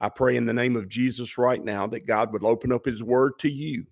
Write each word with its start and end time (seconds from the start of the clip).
I 0.00 0.08
pray 0.08 0.36
in 0.36 0.46
the 0.46 0.54
name 0.54 0.76
of 0.76 0.88
Jesus 0.88 1.36
right 1.36 1.62
now 1.62 1.86
that 1.88 2.06
God 2.06 2.32
would 2.32 2.44
open 2.44 2.72
up 2.72 2.86
his 2.86 3.02
word 3.02 3.38
to 3.40 3.50
you 3.50 3.84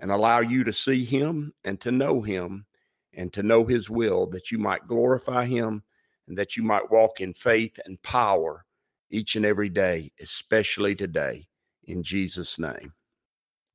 and 0.00 0.10
allow 0.10 0.40
you 0.40 0.64
to 0.64 0.72
see 0.72 1.04
him 1.04 1.52
and 1.64 1.80
to 1.80 1.92
know 1.92 2.22
him 2.22 2.66
and 3.12 3.32
to 3.32 3.42
know 3.42 3.64
his 3.64 3.88
will, 3.88 4.26
that 4.26 4.50
you 4.50 4.58
might 4.58 4.88
glorify 4.88 5.44
him 5.44 5.84
and 6.26 6.36
that 6.36 6.56
you 6.56 6.62
might 6.62 6.90
walk 6.90 7.20
in 7.20 7.32
faith 7.32 7.78
and 7.84 8.02
power 8.02 8.64
each 9.10 9.36
and 9.36 9.46
every 9.46 9.68
day, 9.68 10.10
especially 10.20 10.96
today, 10.96 11.46
in 11.84 12.02
Jesus' 12.02 12.58
name. 12.58 12.92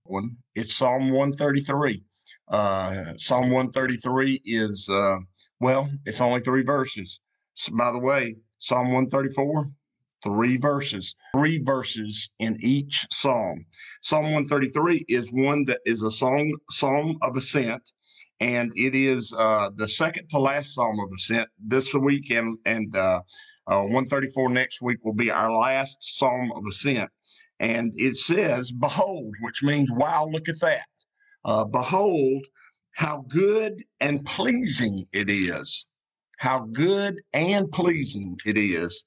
One, 0.04 0.38
it's 0.56 0.76
Psalm 0.76 1.12
133. 1.12 2.04
Uh, 2.50 3.14
Psalm 3.18 3.52
133 3.52 4.42
is, 4.44 4.90
uh, 4.90 5.18
well, 5.62 5.90
it's 6.06 6.20
only 6.20 6.42
three 6.42 6.64
verses. 6.64 7.20
So, 7.54 7.76
by 7.76 7.92
the 7.92 8.00
way, 8.00 8.36
Psalm 8.58 8.92
134, 8.92 9.66
three 10.24 10.58
verses, 10.58 11.16
three 11.34 11.60
verses 11.60 12.30
in 12.40 12.58
each 12.62 13.06
psalm. 13.12 13.66
Psalm 14.02 14.24
133 14.24 15.06
is 15.08 15.32
one 15.32 15.66
that 15.66 15.80
is 15.86 16.04
a 16.04 16.12
song, 16.12 16.54
psalm 16.70 17.18
of 17.22 17.38
ascent, 17.38 17.82
and 18.40 18.72
it 18.76 18.96
is 18.96 19.34
uh, 19.38 19.70
the 19.76 19.88
second 19.88 20.28
to 20.30 20.40
last 20.40 20.74
psalm 20.74 21.00
of 21.00 21.10
ascent 21.16 21.50
this 21.60 21.94
week, 21.94 22.30
and 22.32 22.58
and 22.66 22.96
uh, 22.96 23.22
uh, 23.68 23.82
134 23.82 24.50
next 24.50 24.82
week 24.82 24.98
will 25.04 25.14
be 25.14 25.32
our 25.32 25.52
last 25.52 25.98
psalm 26.02 26.52
of 26.56 26.64
ascent. 26.68 27.10
And 27.60 27.94
it 27.96 28.16
says, 28.16 28.72
"Behold," 28.72 29.36
which 29.42 29.64
means, 29.64 29.92
"Wow, 29.92 30.30
look 30.32 30.48
at 30.50 30.60
that! 30.62 30.86
Uh, 31.44 31.66
behold, 31.66 32.46
how 32.94 33.26
good 33.28 33.84
and 34.00 34.26
pleasing 34.26 35.06
it 35.12 35.30
is." 35.30 35.86
How 36.40 36.60
good 36.72 37.22
and 37.34 37.70
pleasing 37.70 38.38
it 38.46 38.56
is 38.56 39.04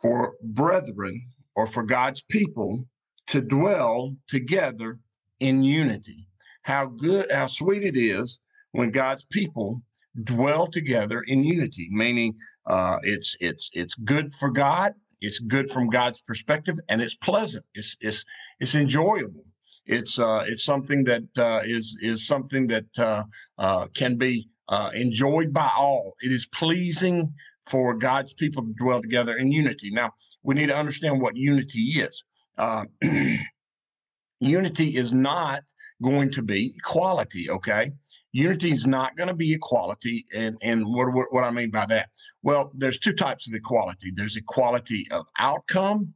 for 0.00 0.34
brethren 0.42 1.20
or 1.56 1.66
for 1.66 1.82
God's 1.82 2.22
people 2.22 2.84
to 3.28 3.40
dwell 3.40 4.16
together 4.28 4.98
in 5.40 5.62
unity. 5.62 6.26
How 6.62 6.86
good, 6.86 7.30
how 7.30 7.46
sweet 7.46 7.82
it 7.82 7.96
is 7.96 8.38
when 8.72 8.90
God's 8.90 9.24
people 9.24 9.80
dwell 10.24 10.66
together 10.66 11.22
in 11.26 11.44
unity, 11.44 11.88
meaning 11.90 12.34
uh, 12.66 12.98
it's 13.02 13.36
it's 13.40 13.70
it's 13.72 13.94
good 13.94 14.32
for 14.34 14.50
God, 14.50 14.94
it's 15.20 15.38
good 15.38 15.70
from 15.70 15.88
God's 15.88 16.20
perspective, 16.22 16.76
and 16.88 17.00
it's 17.00 17.14
pleasant. 17.14 17.64
It's 17.74 17.96
it's 18.00 18.24
it's 18.58 18.74
enjoyable. 18.74 19.44
It's 19.86 20.18
uh, 20.18 20.44
it's 20.46 20.64
something 20.64 21.04
that 21.04 21.24
uh, 21.38 21.62
is 21.64 21.96
is 22.00 22.26
something 22.26 22.66
that 22.68 22.98
uh, 22.98 23.24
uh, 23.58 23.86
can 23.94 24.16
be 24.16 24.48
uh, 24.68 24.90
enjoyed 24.94 25.52
by 25.52 25.70
all. 25.76 26.14
It 26.22 26.32
is 26.32 26.46
pleasing 26.46 27.32
for 27.70 27.94
God's 27.94 28.34
people 28.34 28.64
to 28.64 28.72
dwell 28.72 29.00
together 29.00 29.36
in 29.36 29.52
unity. 29.52 29.90
Now, 29.90 30.12
we 30.42 30.56
need 30.56 30.66
to 30.66 30.76
understand 30.76 31.20
what 31.20 31.36
unity 31.36 32.00
is. 32.00 32.24
Uh, 32.58 32.84
unity 34.40 34.96
is 34.96 35.12
not 35.12 35.62
going 36.02 36.32
to 36.32 36.42
be 36.42 36.74
equality, 36.76 37.48
okay? 37.48 37.92
Unity 38.32 38.72
is 38.72 38.86
not 38.86 39.16
going 39.16 39.28
to 39.28 39.34
be 39.34 39.52
equality. 39.52 40.24
And, 40.34 40.56
and 40.62 40.84
what, 40.84 41.12
what, 41.12 41.26
what 41.30 41.44
I 41.44 41.50
mean 41.50 41.70
by 41.70 41.86
that? 41.86 42.08
Well, 42.42 42.72
there's 42.74 42.98
two 42.98 43.12
types 43.12 43.46
of 43.46 43.54
equality 43.54 44.10
there's 44.14 44.36
equality 44.36 45.06
of 45.12 45.26
outcome, 45.38 46.12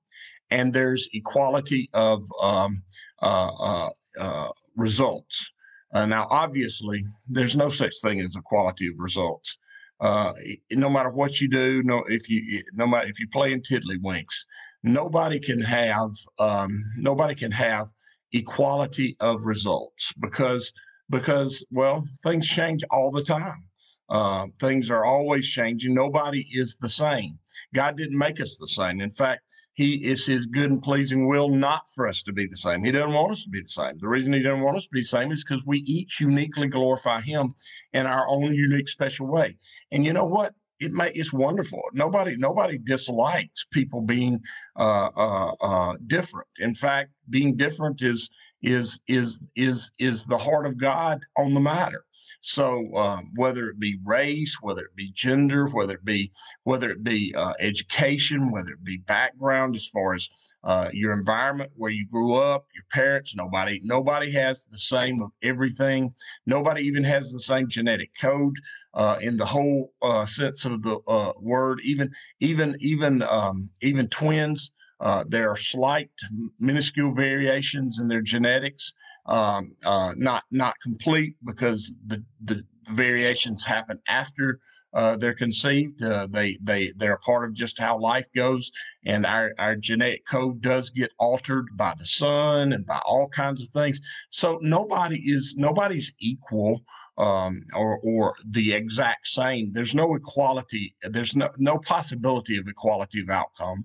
and 0.50 0.72
there's 0.72 1.08
equality 1.12 1.88
of 1.92 2.26
um, 2.42 2.82
uh, 3.22 3.52
uh, 3.60 3.90
uh, 4.18 4.48
results. 4.76 5.50
Uh, 5.92 6.06
now, 6.06 6.26
obviously, 6.30 7.00
there's 7.28 7.54
no 7.54 7.68
such 7.68 7.94
thing 8.02 8.20
as 8.20 8.34
equality 8.34 8.88
of 8.88 8.94
results 8.98 9.58
uh, 10.00 10.32
no 10.72 10.88
matter 10.90 11.10
what 11.10 11.40
you 11.40 11.48
do, 11.48 11.82
no 11.84 12.04
if 12.08 12.28
you 12.28 12.62
no 12.72 12.86
matter 12.86 13.08
if 13.08 13.20
you 13.20 13.28
play 13.28 13.52
in 13.52 13.60
tiddlywinks, 13.62 14.44
nobody 14.82 15.38
can 15.38 15.60
have 15.60 16.10
um, 16.38 16.82
nobody 16.96 17.34
can 17.34 17.52
have 17.52 17.88
equality 18.32 19.16
of 19.20 19.44
results 19.44 20.12
because 20.20 20.72
because 21.10 21.64
well 21.70 22.04
things 22.22 22.48
change 22.48 22.82
all 22.90 23.10
the 23.10 23.22
time. 23.22 23.64
Uh, 24.10 24.46
things 24.60 24.90
are 24.90 25.04
always 25.04 25.46
changing. 25.46 25.94
Nobody 25.94 26.46
is 26.52 26.76
the 26.76 26.88
same. 26.88 27.38
God 27.74 27.96
didn't 27.96 28.18
make 28.18 28.40
us 28.40 28.58
the 28.58 28.68
same. 28.68 29.00
In 29.00 29.10
fact, 29.10 29.42
he 29.74 29.94
is 30.04 30.24
his 30.24 30.46
good 30.46 30.70
and 30.70 30.82
pleasing 30.82 31.28
will 31.28 31.48
not 31.48 31.90
for 31.94 32.08
us 32.08 32.22
to 32.22 32.32
be 32.32 32.46
the 32.46 32.56
same. 32.56 32.82
He 32.82 32.92
doesn't 32.92 33.12
want 33.12 33.32
us 33.32 33.42
to 33.42 33.50
be 33.50 33.60
the 33.60 33.68
same. 33.68 33.98
The 33.98 34.08
reason 34.08 34.32
he 34.32 34.42
doesn't 34.42 34.62
want 34.62 34.76
us 34.76 34.84
to 34.84 34.90
be 34.92 35.00
the 35.00 35.04
same 35.04 35.32
is 35.32 35.44
because 35.44 35.64
we 35.66 35.78
each 35.80 36.20
uniquely 36.20 36.68
glorify 36.68 37.20
him 37.20 37.54
in 37.92 38.06
our 38.06 38.26
own 38.28 38.54
unique 38.54 38.88
special 38.88 39.26
way. 39.26 39.56
And 39.90 40.04
you 40.04 40.12
know 40.12 40.26
what? 40.26 40.54
It 40.80 40.92
may 40.92 41.10
it's 41.12 41.32
wonderful. 41.32 41.80
Nobody 41.92 42.36
nobody 42.36 42.78
dislikes 42.78 43.64
people 43.70 44.00
being 44.00 44.40
uh, 44.76 45.08
uh, 45.16 45.52
uh, 45.60 45.94
different. 46.06 46.48
In 46.58 46.74
fact, 46.74 47.10
being 47.30 47.56
different 47.56 48.02
is 48.02 48.28
is 48.64 49.00
is 49.08 49.40
is 49.56 49.90
is 49.98 50.24
the 50.24 50.38
heart 50.38 50.66
of 50.66 50.78
God 50.78 51.20
on 51.36 51.54
the 51.54 51.60
matter. 51.60 52.04
So 52.40 52.94
um, 52.96 53.32
whether 53.36 53.68
it 53.68 53.78
be 53.78 53.98
race, 54.04 54.56
whether 54.62 54.82
it 54.82 54.96
be 54.96 55.12
gender, 55.12 55.66
whether 55.68 55.94
it 55.94 56.04
be 56.04 56.30
whether 56.64 56.90
it 56.90 57.04
be 57.04 57.34
uh, 57.36 57.52
education, 57.60 58.50
whether 58.50 58.70
it 58.70 58.84
be 58.84 58.98
background 58.98 59.76
as 59.76 59.88
far 59.88 60.14
as 60.14 60.28
uh, 60.64 60.90
your 60.92 61.12
environment 61.12 61.72
where 61.76 61.90
you 61.90 62.06
grew 62.08 62.34
up, 62.34 62.66
your 62.74 62.84
parents, 62.92 63.34
nobody 63.36 63.80
nobody 63.84 64.32
has 64.32 64.66
the 64.66 64.78
same 64.78 65.22
of 65.22 65.30
everything. 65.42 66.12
Nobody 66.46 66.82
even 66.82 67.04
has 67.04 67.32
the 67.32 67.40
same 67.40 67.68
genetic 67.68 68.10
code. 68.20 68.56
Uh, 68.94 69.18
in 69.20 69.36
the 69.36 69.44
whole 69.44 69.92
uh, 70.02 70.24
sense 70.24 70.64
of 70.64 70.80
the 70.82 70.96
uh, 71.08 71.32
word, 71.40 71.80
even 71.82 72.08
even 72.40 72.76
even 72.80 73.22
um, 73.22 73.68
even 73.82 74.08
twins 74.08 74.72
uh, 75.00 75.24
there 75.28 75.50
are 75.50 75.56
slight, 75.56 76.10
minuscule 76.58 77.14
variations 77.14 77.98
in 78.00 78.08
their 78.08 78.22
genetics, 78.22 78.92
um, 79.26 79.74
uh, 79.84 80.12
not 80.16 80.44
not 80.50 80.76
complete 80.82 81.36
because 81.44 81.94
the 82.06 82.22
the 82.44 82.62
variations 82.90 83.64
happen 83.64 83.98
after 84.06 84.60
uh, 84.94 85.16
they're 85.16 85.34
conceived. 85.34 86.02
Uh, 86.02 86.28
they 86.30 86.56
they 86.62 86.92
they're 86.96 87.14
a 87.14 87.18
part 87.18 87.48
of 87.48 87.54
just 87.54 87.78
how 87.78 87.98
life 87.98 88.26
goes, 88.34 88.70
and 89.04 89.26
our 89.26 89.52
our 89.58 89.74
genetic 89.74 90.24
code 90.26 90.60
does 90.60 90.90
get 90.90 91.10
altered 91.18 91.66
by 91.76 91.94
the 91.98 92.04
sun 92.04 92.72
and 92.72 92.86
by 92.86 93.00
all 93.04 93.28
kinds 93.28 93.60
of 93.60 93.68
things. 93.70 94.00
So 94.30 94.58
nobody 94.62 95.16
is 95.16 95.54
nobody's 95.56 96.12
equal 96.20 96.82
um, 97.18 97.62
or 97.74 97.98
or 98.02 98.34
the 98.46 98.72
exact 98.74 99.28
same. 99.28 99.72
There's 99.72 99.94
no 99.94 100.14
equality. 100.14 100.94
There's 101.02 101.36
no 101.36 101.50
no 101.58 101.78
possibility 101.78 102.56
of 102.56 102.68
equality 102.68 103.20
of 103.20 103.30
outcome, 103.30 103.84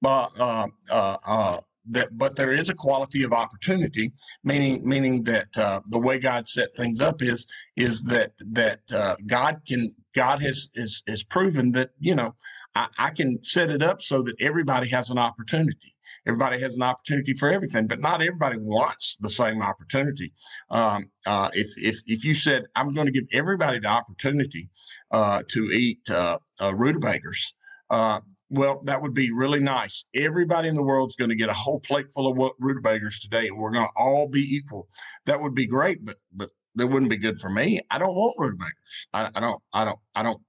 but 0.00 0.30
uh, 0.38 0.68
uh, 0.90 1.16
uh, 1.26 1.60
that 1.90 2.16
but 2.16 2.36
there 2.36 2.52
is 2.52 2.68
a 2.68 2.74
quality 2.74 3.22
of 3.24 3.32
opportunity, 3.32 4.12
meaning 4.44 4.86
meaning 4.86 5.24
that 5.24 5.56
uh, 5.56 5.80
the 5.86 5.98
way 5.98 6.18
God 6.18 6.48
set 6.48 6.74
things 6.76 7.00
up 7.00 7.22
is 7.22 7.46
is 7.76 8.04
that 8.04 8.32
that 8.52 8.80
uh, 8.92 9.16
God 9.26 9.60
can 9.66 9.94
God 10.14 10.40
has 10.42 10.68
is 10.74 11.02
has 11.08 11.22
proven 11.22 11.72
that 11.72 11.90
you 11.98 12.14
know 12.14 12.34
I, 12.74 12.88
I 12.98 13.10
can 13.10 13.42
set 13.42 13.70
it 13.70 13.82
up 13.82 14.02
so 14.02 14.22
that 14.22 14.36
everybody 14.40 14.88
has 14.90 15.10
an 15.10 15.18
opportunity 15.18 15.94
everybody 16.28 16.60
has 16.60 16.74
an 16.74 16.82
opportunity 16.82 17.32
for 17.32 17.50
everything, 17.50 17.86
but 17.86 18.00
not 18.00 18.20
everybody 18.20 18.58
wants 18.58 19.16
the 19.20 19.30
same 19.30 19.62
opportunity. 19.62 20.32
Um, 20.70 21.10
uh, 21.26 21.48
if, 21.54 21.68
if, 21.78 22.00
if 22.06 22.24
you 22.24 22.34
said, 22.34 22.64
I'm 22.76 22.92
going 22.92 23.06
to 23.06 23.12
give 23.12 23.24
everybody 23.32 23.78
the 23.78 23.88
opportunity 23.88 24.68
uh, 25.10 25.42
to 25.48 25.64
eat 25.70 26.00
uh, 26.10 26.38
uh 26.60 26.74
rutabagas, 26.74 27.54
uh, 27.90 28.20
well, 28.50 28.82
that 28.84 29.00
would 29.00 29.14
be 29.14 29.30
really 29.30 29.60
nice. 29.60 30.04
Everybody 30.14 30.68
in 30.68 30.74
the 30.74 30.82
world 30.82 31.10
is 31.10 31.16
going 31.16 31.30
to 31.30 31.36
get 31.36 31.48
a 31.48 31.54
whole 31.54 31.80
plate 31.80 32.10
full 32.12 32.30
of 32.30 32.36
what 32.36 32.54
rutabagas 32.58 33.20
today, 33.20 33.48
and 33.48 33.58
we're 33.58 33.70
going 33.70 33.86
to 33.86 33.92
all 33.96 34.28
be 34.28 34.40
equal. 34.40 34.86
That 35.26 35.40
would 35.40 35.54
be 35.54 35.66
great, 35.66 36.04
but 36.04 36.16
but 36.32 36.50
that 36.74 36.86
wouldn't 36.86 37.10
be 37.10 37.16
good 37.16 37.38
for 37.38 37.50
me. 37.50 37.80
I 37.90 37.98
don't 37.98 38.14
want 38.14 38.36
rutabagas. 38.38 38.72
I, 39.12 39.28
I 39.34 39.40
don't. 39.40 39.62
I 39.72 39.84
don't. 39.84 39.98
I 40.14 40.22
don't. 40.22 40.40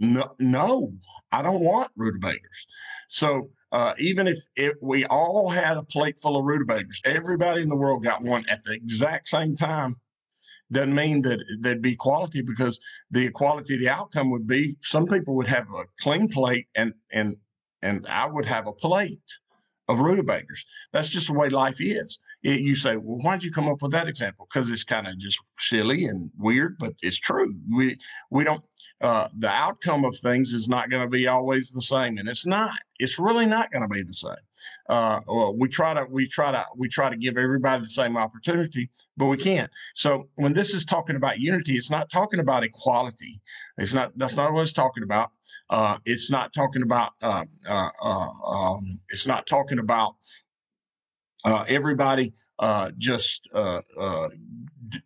No, 0.00 0.34
no, 0.38 0.92
I 1.32 1.42
don't 1.42 1.60
want 1.62 1.90
rutabagas. 1.96 2.66
So 3.08 3.50
uh, 3.72 3.94
even 3.98 4.26
if, 4.26 4.38
if 4.56 4.74
we 4.82 5.04
all 5.06 5.48
had 5.48 5.76
a 5.76 5.84
plate 5.84 6.18
full 6.20 6.36
of 6.36 6.44
rutabagas, 6.44 7.00
everybody 7.04 7.62
in 7.62 7.68
the 7.68 7.76
world 7.76 8.04
got 8.04 8.22
one 8.22 8.44
at 8.48 8.62
the 8.64 8.72
exact 8.74 9.28
same 9.28 9.56
time, 9.56 9.94
doesn't 10.72 10.94
mean 10.94 11.22
that 11.22 11.38
there'd 11.60 11.82
be 11.82 11.94
quality 11.96 12.42
because 12.42 12.80
the 13.10 13.26
equality, 13.26 13.76
the 13.78 13.88
outcome 13.88 14.30
would 14.30 14.46
be 14.46 14.76
some 14.80 15.06
people 15.06 15.36
would 15.36 15.46
have 15.48 15.66
a 15.74 15.84
clean 16.00 16.28
plate 16.28 16.66
and 16.74 16.92
and 17.12 17.36
and 17.82 18.06
I 18.08 18.26
would 18.26 18.46
have 18.46 18.66
a 18.66 18.72
plate. 18.72 19.20
of 19.88 20.00
rutabagas. 20.00 20.64
That's 20.92 21.08
just 21.08 21.26
the 21.26 21.34
way 21.34 21.48
life 21.50 21.80
is. 21.80 22.18
It, 22.42 22.60
you 22.60 22.74
say, 22.74 22.96
well, 22.96 23.18
why'd 23.18 23.42
you 23.44 23.52
come 23.52 23.68
up 23.68 23.82
with 23.82 23.92
that 23.92 24.08
example? 24.08 24.46
Because 24.48 24.70
it's 24.70 24.84
kind 24.84 25.06
of 25.06 25.18
just 25.18 25.38
silly 25.58 26.04
and 26.06 26.30
weird, 26.38 26.76
but 26.78 26.94
it's 27.02 27.18
true. 27.18 27.54
We 27.70 27.98
we 28.30 28.44
don't. 28.44 28.64
Uh, 29.00 29.28
the 29.38 29.48
outcome 29.48 30.04
of 30.04 30.16
things 30.18 30.52
is 30.52 30.68
not 30.68 30.88
going 30.88 31.02
to 31.02 31.10
be 31.10 31.26
always 31.26 31.70
the 31.70 31.82
same, 31.82 32.16
and 32.18 32.28
it's 32.28 32.46
not. 32.46 32.70
It's 32.98 33.18
really 33.18 33.46
not 33.46 33.70
going 33.70 33.82
to 33.82 33.88
be 33.88 34.02
the 34.02 34.14
same. 34.14 34.32
Uh, 34.88 35.20
well, 35.26 35.54
we 35.56 35.68
try 35.68 35.94
to 35.94 36.06
we 36.10 36.26
try 36.26 36.52
to 36.52 36.64
we 36.76 36.88
try 36.88 37.10
to 37.10 37.16
give 37.16 37.36
everybody 37.36 37.82
the 37.82 37.88
same 37.88 38.16
opportunity, 38.16 38.90
but 39.16 39.26
we 39.26 39.36
can't. 39.36 39.70
So 39.94 40.28
when 40.36 40.54
this 40.54 40.74
is 40.74 40.84
talking 40.84 41.16
about 41.16 41.38
unity, 41.38 41.76
it's 41.76 41.90
not 41.90 42.10
talking 42.10 42.40
about 42.40 42.64
equality. 42.64 43.40
It's 43.78 43.94
not. 43.94 44.16
That's 44.16 44.36
not 44.36 44.52
what 44.52 44.62
it's 44.62 44.72
talking 44.72 45.02
about. 45.02 45.30
Uh, 45.70 45.98
it's 46.04 46.30
not 46.30 46.52
talking 46.52 46.82
about. 46.82 47.12
Uh, 47.22 47.44
uh, 47.68 47.88
uh 48.02 48.28
um, 48.46 49.00
it's 49.10 49.26
not 49.26 49.46
talking 49.46 49.78
about 49.78 50.14
uh, 51.44 51.64
everybody 51.68 52.32
uh, 52.58 52.90
just 52.96 53.48
d- 53.52 55.00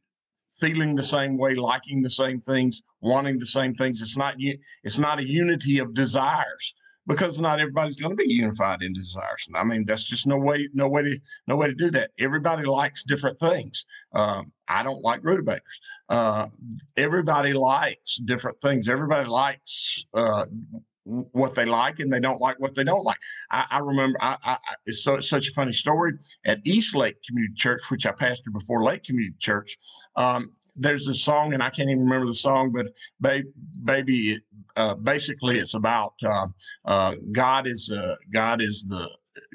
feeling 0.60 0.94
the 0.94 1.02
same 1.02 1.36
way, 1.36 1.54
liking 1.54 2.02
the 2.02 2.10
same 2.10 2.40
things, 2.40 2.82
wanting 3.00 3.38
the 3.38 3.46
same 3.46 3.74
things. 3.74 4.02
It's 4.02 4.16
not 4.16 4.34
it's 4.82 4.98
not 4.98 5.18
a 5.18 5.28
unity 5.28 5.78
of 5.78 5.94
desires 5.94 6.74
because 7.08 7.40
not 7.40 7.58
everybody's 7.58 7.96
going 7.96 8.16
to 8.16 8.22
be 8.22 8.30
unified 8.30 8.82
in 8.82 8.92
desires. 8.92 9.48
I 9.54 9.64
mean, 9.64 9.86
that's 9.86 10.04
just 10.04 10.26
no 10.26 10.36
way 10.36 10.68
no 10.74 10.88
way 10.88 11.02
to 11.02 11.18
no 11.46 11.56
way 11.56 11.68
to 11.68 11.74
do 11.74 11.90
that. 11.90 12.10
Everybody 12.18 12.64
likes 12.64 13.02
different 13.02 13.40
things. 13.40 13.86
Um, 14.12 14.52
I 14.68 14.82
don't 14.82 15.02
like 15.02 15.24
rutabagas. 15.24 15.80
Uh, 16.08 16.46
everybody 16.96 17.54
likes 17.54 18.18
different 18.18 18.60
things. 18.60 18.88
Everybody 18.88 19.28
likes 19.28 20.04
uh, 20.14 20.44
what 21.08 21.54
they 21.54 21.64
like 21.64 22.00
and 22.00 22.12
they 22.12 22.20
don't 22.20 22.40
like 22.40 22.60
what 22.60 22.74
they 22.74 22.84
don't 22.84 23.04
like. 23.04 23.18
I, 23.50 23.64
I 23.70 23.78
remember 23.78 24.18
I, 24.20 24.36
I, 24.44 24.56
it's, 24.84 25.02
so, 25.02 25.20
such 25.20 25.48
a 25.48 25.52
funny 25.52 25.72
story 25.72 26.12
at 26.44 26.58
East 26.64 26.94
Lake 26.94 27.16
Community 27.26 27.54
Church, 27.56 27.80
which 27.90 28.06
I 28.06 28.12
pastored 28.12 28.52
before 28.52 28.82
Lake 28.82 29.04
Community 29.04 29.36
Church. 29.38 29.76
Um, 30.16 30.52
there's 30.76 31.08
a 31.08 31.14
song, 31.14 31.54
and 31.54 31.62
I 31.62 31.70
can't 31.70 31.90
even 31.90 32.04
remember 32.04 32.26
the 32.26 32.34
song, 32.34 32.72
but 32.72 32.86
baby, 33.20 33.48
baby 33.84 34.40
uh, 34.76 34.94
basically 34.94 35.58
it's 35.58 35.74
about 35.74 36.14
uh, 36.24 36.46
uh, 36.84 37.14
God 37.32 37.66
is 37.66 37.90
uh, 37.90 38.14
God 38.32 38.62
is 38.62 38.86
the 38.88 39.08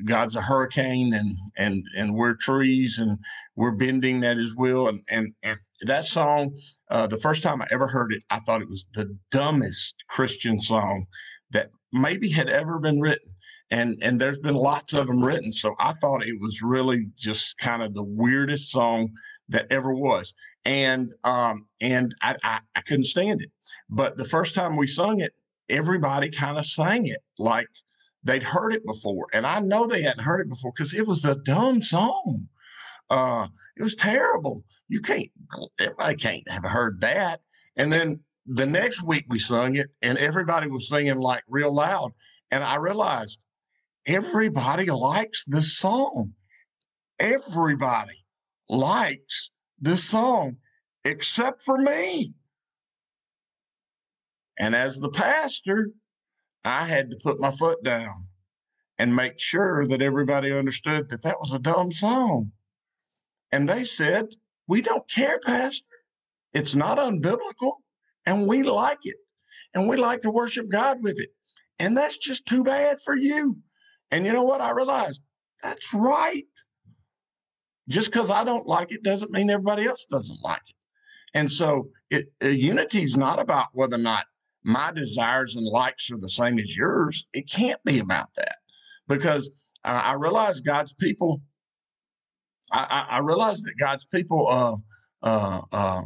God's 0.05 0.35
a 0.35 0.41
hurricane, 0.41 1.13
and 1.13 1.35
and 1.57 1.83
and 1.97 2.15
we're 2.15 2.33
trees, 2.35 2.99
and 2.99 3.17
we're 3.55 3.71
bending 3.71 4.23
at 4.23 4.37
His 4.37 4.55
will, 4.55 4.87
and 4.89 5.01
and, 5.07 5.33
and 5.43 5.57
that 5.81 6.05
song. 6.05 6.55
Uh, 6.89 7.07
the 7.07 7.17
first 7.17 7.41
time 7.41 7.61
I 7.61 7.67
ever 7.71 7.87
heard 7.87 8.13
it, 8.13 8.23
I 8.29 8.39
thought 8.39 8.61
it 8.61 8.69
was 8.69 8.87
the 8.93 9.17
dumbest 9.31 9.95
Christian 10.09 10.59
song 10.59 11.05
that 11.53 11.69
maybe 11.91 12.29
had 12.29 12.49
ever 12.49 12.79
been 12.79 12.99
written. 12.99 13.29
And, 13.71 13.97
and 14.01 14.19
there's 14.19 14.39
been 14.39 14.55
lots 14.55 14.93
of 14.93 15.07
them 15.07 15.23
written. 15.23 15.51
So 15.51 15.73
I 15.79 15.93
thought 15.93 16.27
it 16.27 16.39
was 16.39 16.61
really 16.61 17.07
just 17.15 17.57
kind 17.57 17.81
of 17.81 17.93
the 17.93 18.03
weirdest 18.03 18.69
song 18.69 19.09
that 19.49 19.67
ever 19.71 19.93
was. 19.93 20.33
And 20.65 21.11
um, 21.23 21.65
and 21.81 22.13
I, 22.21 22.35
I, 22.43 22.59
I 22.75 22.81
couldn't 22.81 23.05
stand 23.05 23.41
it. 23.41 23.49
But 23.89 24.17
the 24.17 24.25
first 24.25 24.53
time 24.53 24.77
we 24.77 24.87
sung 24.87 25.21
it, 25.21 25.33
everybody 25.69 26.29
kind 26.29 26.57
of 26.57 26.65
sang 26.65 27.07
it 27.07 27.21
like 27.39 27.67
they'd 28.23 28.43
heard 28.43 28.73
it 28.73 28.85
before. 28.85 29.27
And 29.33 29.45
I 29.45 29.59
know 29.59 29.87
they 29.87 30.01
hadn't 30.03 30.23
heard 30.23 30.41
it 30.41 30.49
before 30.49 30.71
because 30.75 30.93
it 30.93 31.07
was 31.07 31.25
a 31.25 31.35
dumb 31.35 31.81
song. 31.81 32.47
Uh, 33.09 33.47
it 33.75 33.83
was 33.83 33.95
terrible. 33.95 34.63
You 34.87 35.01
can't, 35.01 35.29
everybody 35.79 36.15
can't 36.15 36.49
have 36.49 36.63
heard 36.63 37.01
that. 37.01 37.41
And 37.75 37.91
then 37.91 38.21
the 38.45 38.65
next 38.65 39.01
week 39.03 39.25
we 39.29 39.39
sung 39.39 39.75
it 39.75 39.87
and 40.01 40.17
everybody 40.17 40.67
was 40.67 40.89
singing 40.89 41.17
like 41.17 41.43
real 41.47 41.73
loud. 41.73 42.11
And 42.51 42.63
I 42.63 42.75
realized 42.75 43.39
everybody 44.05 44.85
likes 44.85 45.45
this 45.45 45.77
song. 45.77 46.33
Everybody 47.19 48.25
likes 48.69 49.51
this 49.79 50.03
song 50.03 50.57
except 51.05 51.63
for 51.63 51.77
me. 51.77 52.33
And 54.59 54.75
as 54.75 54.99
the 54.99 55.09
pastor, 55.09 55.91
I 56.63 56.85
had 56.85 57.09
to 57.09 57.17
put 57.23 57.39
my 57.39 57.51
foot 57.51 57.83
down 57.83 58.13
and 58.99 59.15
make 59.15 59.39
sure 59.39 59.85
that 59.85 60.01
everybody 60.01 60.51
understood 60.51 61.09
that 61.09 61.23
that 61.23 61.39
was 61.39 61.53
a 61.53 61.59
dumb 61.59 61.91
song. 61.91 62.51
And 63.51 63.67
they 63.67 63.83
said, 63.83 64.27
We 64.67 64.81
don't 64.81 65.09
care, 65.09 65.39
Pastor. 65.39 65.85
It's 66.53 66.75
not 66.75 66.99
unbiblical 66.99 67.77
and 68.25 68.47
we 68.47 68.63
like 68.63 68.99
it 69.03 69.17
and 69.73 69.87
we 69.87 69.97
like 69.97 70.21
to 70.21 70.31
worship 70.31 70.69
God 70.69 70.97
with 71.01 71.19
it. 71.19 71.29
And 71.79 71.97
that's 71.97 72.17
just 72.17 72.45
too 72.45 72.63
bad 72.63 72.97
for 73.03 73.15
you. 73.15 73.57
And 74.11 74.25
you 74.25 74.33
know 74.33 74.43
what? 74.43 74.61
I 74.61 74.71
realized 74.71 75.21
that's 75.61 75.93
right. 75.93 76.45
Just 77.89 78.11
because 78.11 78.29
I 78.29 78.43
don't 78.43 78.67
like 78.67 78.91
it 78.91 79.03
doesn't 79.03 79.31
mean 79.31 79.49
everybody 79.49 79.85
else 79.85 80.05
doesn't 80.09 80.39
like 80.43 80.61
it. 80.69 80.75
And 81.33 81.51
so 81.51 81.89
it, 82.09 82.31
uh, 82.43 82.47
unity 82.47 83.01
is 83.01 83.17
not 83.17 83.39
about 83.39 83.67
whether 83.73 83.95
or 83.95 83.99
not 83.99 84.25
my 84.63 84.91
desires 84.91 85.55
and 85.55 85.65
likes 85.65 86.11
are 86.11 86.17
the 86.17 86.29
same 86.29 86.59
as 86.59 86.75
yours. 86.75 87.25
It 87.33 87.49
can't 87.49 87.83
be 87.83 87.99
about 87.99 88.29
that 88.37 88.57
because 89.07 89.49
uh, 89.83 90.01
I 90.05 90.13
realize 90.13 90.61
God's 90.61 90.93
people. 90.93 91.41
I, 92.71 92.83
I, 93.09 93.15
I 93.15 93.19
realize 93.19 93.61
that 93.63 93.73
God's 93.79 94.05
people, 94.05 94.47
uh, 94.47 94.75
uh, 95.21 95.61
uh 95.71 96.01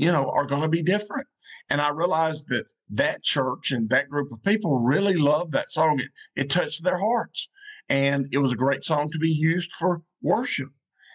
you 0.00 0.10
know, 0.10 0.30
are 0.30 0.46
going 0.46 0.62
to 0.62 0.68
be 0.68 0.82
different. 0.82 1.26
And 1.68 1.78
I 1.78 1.90
realized 1.90 2.48
that 2.48 2.64
that 2.88 3.22
church 3.22 3.70
and 3.70 3.88
that 3.90 4.08
group 4.08 4.32
of 4.32 4.42
people 4.42 4.78
really 4.78 5.14
loved 5.14 5.52
that 5.52 5.70
song. 5.70 6.00
It, 6.00 6.08
it 6.34 6.50
touched 6.50 6.82
their 6.82 6.98
hearts. 6.98 7.48
And 7.90 8.26
it 8.32 8.38
was 8.38 8.52
a 8.52 8.56
great 8.56 8.82
song 8.82 9.10
to 9.10 9.18
be 9.18 9.28
used 9.28 9.70
for 9.72 10.00
worship. 10.22 10.70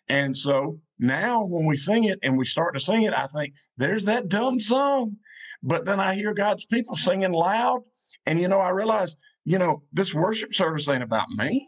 And 0.07 0.37
so 0.37 0.81
now 0.99 1.47
when 1.47 1.65
we 1.65 1.77
sing 1.77 2.03
it 2.03 2.19
and 2.21 2.37
we 2.37 2.45
start 2.45 2.75
to 2.75 2.79
sing 2.79 3.01
it, 3.01 3.13
I 3.13 3.25
think 3.25 3.55
there's 3.75 4.05
that 4.05 4.29
dumb 4.29 4.59
song. 4.59 5.15
But 5.63 5.85
then 5.85 5.99
I 5.99 6.13
hear 6.13 6.35
God's 6.35 6.65
people 6.65 6.95
singing 6.95 7.31
loud. 7.31 7.81
And, 8.27 8.39
you 8.39 8.47
know, 8.47 8.59
I 8.59 8.69
realize, 8.69 9.15
you 9.45 9.57
know, 9.57 9.81
this 9.93 10.13
worship 10.13 10.53
service 10.53 10.87
ain't 10.87 11.01
about 11.01 11.29
me. 11.29 11.67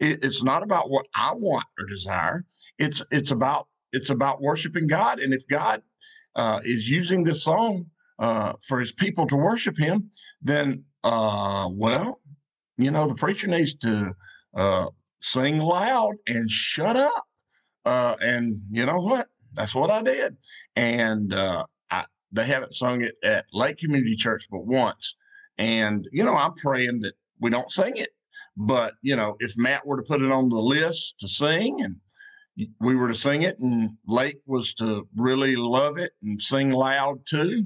It, 0.00 0.22
it's 0.22 0.42
not 0.42 0.62
about 0.62 0.90
what 0.90 1.06
I 1.14 1.32
want 1.32 1.64
or 1.78 1.86
desire. 1.86 2.44
It's, 2.78 3.00
it's 3.10 3.30
about, 3.30 3.68
it's 3.90 4.10
about 4.10 4.42
worshiping 4.42 4.86
God. 4.86 5.18
And 5.18 5.32
if 5.32 5.48
God 5.48 5.80
uh, 6.34 6.60
is 6.64 6.88
using 6.88 7.24
this 7.24 7.44
song 7.44 7.86
uh, 8.18 8.52
for 8.66 8.80
his 8.80 8.92
people 8.92 9.26
to 9.26 9.36
worship 9.36 9.76
him, 9.78 10.10
then, 10.40 10.84
uh, 11.04 11.68
well, 11.70 12.20
you 12.78 12.90
know, 12.90 13.06
the 13.06 13.14
preacher 13.14 13.46
needs 13.46 13.74
to 13.74 14.14
uh, 14.54 14.86
sing 15.20 15.58
loud 15.58 16.14
and 16.26 16.50
shut 16.50 16.96
up. 16.96 17.24
Uh, 17.84 18.16
and 18.20 18.54
you 18.70 18.86
know 18.86 18.98
what? 18.98 19.28
That's 19.54 19.74
what 19.74 19.90
I 19.90 20.02
did. 20.02 20.36
And 20.76 21.34
uh, 21.34 21.66
I, 21.90 22.04
they 22.30 22.44
haven't 22.46 22.74
sung 22.74 23.02
it 23.02 23.16
at 23.24 23.46
Lake 23.52 23.78
Community 23.78 24.16
Church 24.16 24.46
but 24.50 24.64
once. 24.66 25.16
And, 25.58 26.08
you 26.12 26.24
know, 26.24 26.36
I'm 26.36 26.54
praying 26.54 27.00
that 27.00 27.14
we 27.40 27.50
don't 27.50 27.70
sing 27.70 27.96
it. 27.96 28.10
But, 28.56 28.94
you 29.02 29.16
know, 29.16 29.36
if 29.40 29.56
Matt 29.56 29.86
were 29.86 29.96
to 29.96 30.02
put 30.02 30.22
it 30.22 30.30
on 30.30 30.48
the 30.48 30.60
list 30.60 31.14
to 31.20 31.28
sing 31.28 31.80
and 31.82 31.96
we 32.80 32.94
were 32.94 33.08
to 33.08 33.14
sing 33.14 33.42
it 33.42 33.58
and 33.58 33.90
Lake 34.06 34.40
was 34.46 34.74
to 34.74 35.08
really 35.16 35.56
love 35.56 35.98
it 35.98 36.12
and 36.22 36.40
sing 36.40 36.70
loud 36.70 37.24
too, 37.26 37.64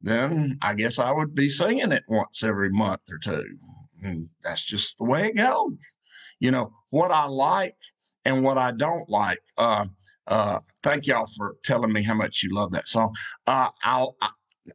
then 0.00 0.58
I 0.62 0.74
guess 0.74 0.98
I 0.98 1.10
would 1.10 1.34
be 1.34 1.48
singing 1.48 1.92
it 1.92 2.04
once 2.08 2.42
every 2.42 2.70
month 2.70 3.00
or 3.10 3.18
two. 3.18 3.44
And 4.04 4.28
that's 4.44 4.62
just 4.62 4.98
the 4.98 5.04
way 5.04 5.26
it 5.26 5.36
goes. 5.36 5.96
You 6.38 6.52
know, 6.52 6.72
what 6.90 7.10
I 7.10 7.24
like 7.24 7.76
and 8.24 8.44
what 8.44 8.58
I 8.58 8.70
don't 8.70 9.08
like. 9.08 9.40
Uh, 9.56 9.86
uh, 10.28 10.60
thank 10.82 11.06
y'all 11.06 11.26
for 11.36 11.56
telling 11.64 11.92
me 11.92 12.02
how 12.02 12.14
much 12.14 12.42
you 12.42 12.54
love 12.54 12.70
that 12.72 12.86
song. 12.86 13.14
Uh, 13.46 13.70
I'll, 13.82 14.16
I, 14.20 14.30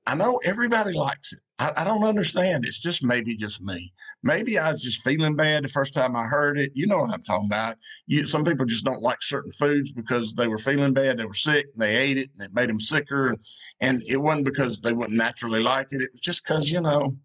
I 0.08 0.15
know 0.15 0.41
everybody 0.43 0.93
likes 0.93 1.32
it. 1.32 1.39
I, 1.63 1.72
I, 1.77 1.84
don't 1.86 2.03
understand. 2.03 2.65
It's 2.65 2.77
just 2.77 3.03
maybe 3.03 3.38
just 3.38 3.62
me. 3.62 3.93
Maybe 4.22 4.60
I 4.60 4.70
was 4.74 4.84
just 4.84 5.01
feeling 5.01 5.38
bad 5.38 5.63
the 5.63 5.70
first 5.70 5.93
time 5.93 6.13
I 6.13 6.25
heard 6.25 6.60
it. 6.60 6.72
You 6.74 6.88
know 6.88 6.98
what 7.00 7.12
I'm 7.12 7.24
talking 7.24 7.48
about. 7.48 7.77
You, 8.05 8.27
some 8.27 8.43
people 8.43 8.65
just 8.65 8.84
don't 8.84 9.01
like 9.01 9.22
certain 9.22 9.51
foods 9.51 9.93
because 9.93 10.34
they 10.34 10.50
were 10.50 10.58
feeling 10.58 10.91
bad, 10.91 11.17
they 11.17 11.25
were 11.25 11.34
sick, 11.34 11.67
and 11.74 11.82
they 11.82 11.96
ate 11.96 12.17
it, 12.17 12.32
and 12.34 12.43
it 12.43 12.53
made 12.53 12.70
them 12.70 12.82
sicker. 12.82 13.38
And, 13.79 14.03
it 14.05 14.17
wasn't 14.17 14.43
because 14.43 14.82
they 14.82 14.91
wouldn't 14.91 15.17
naturally 15.17 15.62
like 15.62 15.88
it. 15.93 16.01
It 16.01 16.12
was 16.12 16.20
just 16.20 16.43
because 16.43 16.70
you 16.70 16.82
know 16.82 17.15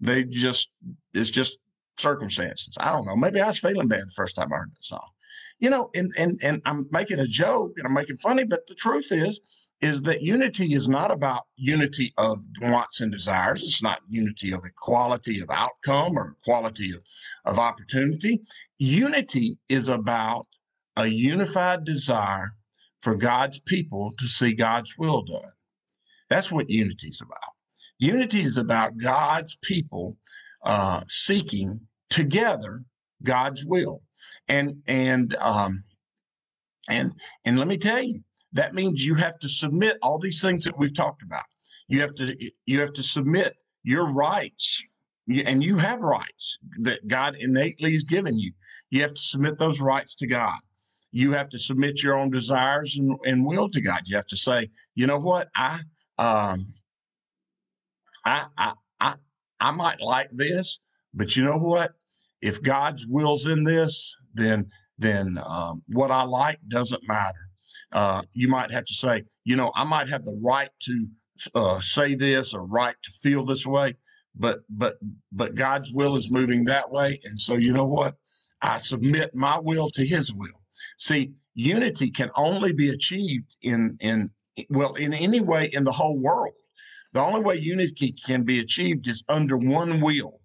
they 0.00 0.24
just 0.24 0.70
it's 1.12 1.30
just 1.30 1.58
circumstances. 1.96 2.76
I 2.80 2.90
don't 2.90 3.06
know. 3.06 3.14
Maybe 3.14 3.40
I 3.40 3.46
was 3.46 3.60
feeling 3.60 3.86
bad 3.86 4.08
the 4.08 4.14
first 4.16 4.34
time 4.34 4.52
I 4.52 4.56
heard 4.56 4.72
that 4.72 4.84
song. 4.84 5.08
You 5.60 5.70
know, 5.70 5.90
and 5.94 6.12
and 6.18 6.40
and 6.42 6.60
I'm 6.64 6.88
making 6.90 7.20
a 7.20 7.28
joke 7.28 7.74
and 7.76 7.86
I'm 7.86 7.94
making 7.94 8.16
funny, 8.16 8.42
but 8.42 8.66
the 8.66 8.74
truth 8.74 9.12
is 9.12 9.38
is 9.84 10.00
that 10.00 10.22
unity 10.22 10.72
is 10.72 10.88
not 10.88 11.10
about 11.10 11.42
unity 11.56 12.14
of 12.16 12.42
wants 12.62 13.02
and 13.02 13.12
desires. 13.12 13.62
It's 13.62 13.82
not 13.82 13.98
unity 14.08 14.50
of 14.50 14.64
equality 14.64 15.40
of 15.40 15.50
outcome 15.50 16.16
or 16.16 16.36
equality 16.40 16.94
of, 16.94 17.02
of 17.44 17.58
opportunity. 17.58 18.40
Unity 18.78 19.58
is 19.68 19.88
about 19.88 20.46
a 20.96 21.06
unified 21.06 21.84
desire 21.84 22.54
for 23.00 23.14
God's 23.14 23.58
people 23.60 24.10
to 24.18 24.26
see 24.26 24.54
God's 24.54 24.96
will 24.96 25.20
done. 25.20 25.52
That's 26.30 26.50
what 26.50 26.70
unity 26.70 27.08
is 27.08 27.20
about. 27.20 27.52
Unity 27.98 28.40
is 28.40 28.56
about 28.56 28.96
God's 28.96 29.54
people 29.56 30.16
uh, 30.64 31.02
seeking 31.08 31.78
together 32.08 32.80
God's 33.22 33.66
will. 33.66 34.00
And 34.48 34.82
and 34.86 35.36
um 35.40 35.84
and 36.88 37.12
and 37.44 37.58
let 37.58 37.68
me 37.68 37.76
tell 37.76 38.02
you, 38.02 38.22
that 38.54 38.74
means 38.74 39.04
you 39.04 39.14
have 39.16 39.38
to 39.40 39.48
submit 39.48 39.98
all 40.00 40.18
these 40.18 40.40
things 40.40 40.64
that 40.64 40.78
we've 40.78 40.94
talked 40.94 41.22
about. 41.22 41.44
You 41.88 42.00
have 42.00 42.14
to 42.14 42.36
you 42.64 42.80
have 42.80 42.92
to 42.94 43.02
submit 43.02 43.56
your 43.82 44.10
rights, 44.10 44.82
and 45.28 45.62
you 45.62 45.76
have 45.76 46.00
rights 46.00 46.58
that 46.80 47.06
God 47.06 47.36
innately 47.38 47.92
has 47.92 48.04
given 48.04 48.38
you. 48.38 48.52
You 48.90 49.02
have 49.02 49.12
to 49.12 49.20
submit 49.20 49.58
those 49.58 49.80
rights 49.80 50.14
to 50.16 50.26
God. 50.26 50.58
You 51.12 51.32
have 51.32 51.48
to 51.50 51.58
submit 51.58 52.02
your 52.02 52.16
own 52.16 52.30
desires 52.30 52.96
and, 52.96 53.16
and 53.24 53.46
will 53.46 53.68
to 53.70 53.80
God. 53.80 54.02
You 54.06 54.16
have 54.16 54.26
to 54.28 54.36
say, 54.36 54.70
you 54.94 55.06
know 55.06 55.20
what, 55.20 55.48
I 55.54 55.80
um, 56.18 56.66
I 58.24 58.46
I 58.56 58.72
I 59.00 59.14
I 59.60 59.70
might 59.72 60.00
like 60.00 60.30
this, 60.32 60.80
but 61.12 61.36
you 61.36 61.44
know 61.44 61.58
what? 61.58 61.92
If 62.40 62.62
God's 62.62 63.06
will's 63.06 63.46
in 63.46 63.64
this, 63.64 64.14
then 64.32 64.70
then 64.98 65.38
um, 65.44 65.82
what 65.88 66.10
I 66.10 66.22
like 66.22 66.58
doesn't 66.68 67.02
matter. 67.08 67.50
Uh, 67.92 68.22
you 68.32 68.48
might 68.48 68.70
have 68.70 68.84
to 68.84 68.94
say, 68.94 69.24
you 69.44 69.56
know, 69.56 69.72
I 69.74 69.84
might 69.84 70.08
have 70.08 70.24
the 70.24 70.38
right 70.42 70.70
to 70.80 71.06
uh, 71.54 71.80
say 71.80 72.14
this 72.14 72.54
or 72.54 72.64
right 72.64 72.94
to 73.02 73.10
feel 73.22 73.44
this 73.44 73.66
way, 73.66 73.94
but 74.34 74.60
but 74.68 74.96
but 75.32 75.54
God's 75.54 75.92
will 75.92 76.16
is 76.16 76.30
moving 76.30 76.64
that 76.64 76.90
way, 76.90 77.20
and 77.24 77.38
so 77.38 77.54
you 77.54 77.72
know 77.72 77.86
what? 77.86 78.14
I 78.62 78.78
submit 78.78 79.34
my 79.34 79.58
will 79.58 79.90
to 79.90 80.04
His 80.04 80.32
will. 80.32 80.60
See, 80.98 81.32
unity 81.54 82.10
can 82.10 82.30
only 82.36 82.72
be 82.72 82.90
achieved 82.90 83.56
in 83.62 83.96
in 84.00 84.30
well 84.70 84.94
in 84.94 85.12
any 85.12 85.40
way 85.40 85.70
in 85.72 85.84
the 85.84 85.92
whole 85.92 86.18
world. 86.18 86.54
The 87.12 87.20
only 87.20 87.42
way 87.42 87.56
unity 87.56 88.12
can 88.26 88.42
be 88.42 88.58
achieved 88.58 89.06
is 89.06 89.22
under 89.28 89.56
one 89.56 90.00
will, 90.00 90.40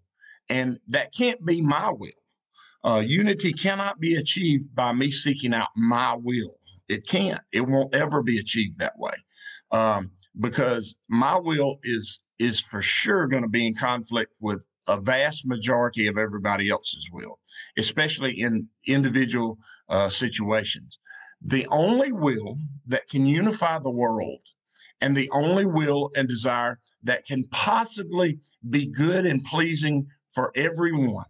and 0.49 0.79
that 0.87 1.13
can't 1.13 1.43
be 1.45 1.61
my 1.61 1.91
will. 1.91 2.11
Uh, 2.83 3.03
unity 3.05 3.51
cannot 3.51 3.99
be 3.99 4.15
achieved 4.15 4.73
by 4.73 4.93
me 4.93 5.11
seeking 5.11 5.53
out 5.53 5.67
my 5.75 6.15
will. 6.15 6.55
It 6.89 7.07
can't. 7.07 7.41
It 7.51 7.61
won't 7.61 7.93
ever 7.93 8.21
be 8.23 8.39
achieved 8.39 8.79
that 8.79 8.97
way, 8.97 9.13
um, 9.71 10.11
because 10.39 10.97
my 11.07 11.37
will 11.37 11.77
is 11.83 12.21
is 12.39 12.59
for 12.59 12.81
sure 12.81 13.27
going 13.27 13.43
to 13.43 13.49
be 13.49 13.67
in 13.67 13.75
conflict 13.75 14.33
with 14.39 14.65
a 14.87 14.99
vast 14.99 15.45
majority 15.45 16.07
of 16.07 16.17
everybody 16.17 16.69
else's 16.69 17.07
will, 17.11 17.37
especially 17.77 18.39
in 18.39 18.67
individual 18.87 19.59
uh, 19.89 20.09
situations. 20.09 20.99
The 21.41 21.67
only 21.67 22.11
will 22.11 22.57
that 22.87 23.07
can 23.07 23.25
unify 23.25 23.79
the 23.79 23.91
world 23.91 24.41
and 25.01 25.15
the 25.15 25.29
only 25.31 25.65
will 25.65 26.09
and 26.15 26.27
desire 26.27 26.79
that 27.03 27.25
can 27.25 27.43
possibly 27.51 28.39
be 28.69 28.87
good 28.87 29.25
and 29.25 29.43
pleasing 29.43 30.07
for 30.33 30.51
everyone 30.55 31.25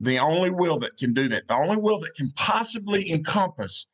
the 0.00 0.18
only 0.18 0.50
will 0.50 0.78
that 0.80 0.96
can 0.96 1.14
do 1.14 1.28
that, 1.28 1.46
the 1.46 1.54
only 1.54 1.76
will 1.76 1.98
that 2.00 2.14
can 2.14 2.30
possibly 2.36 3.10
encompass 3.10 3.86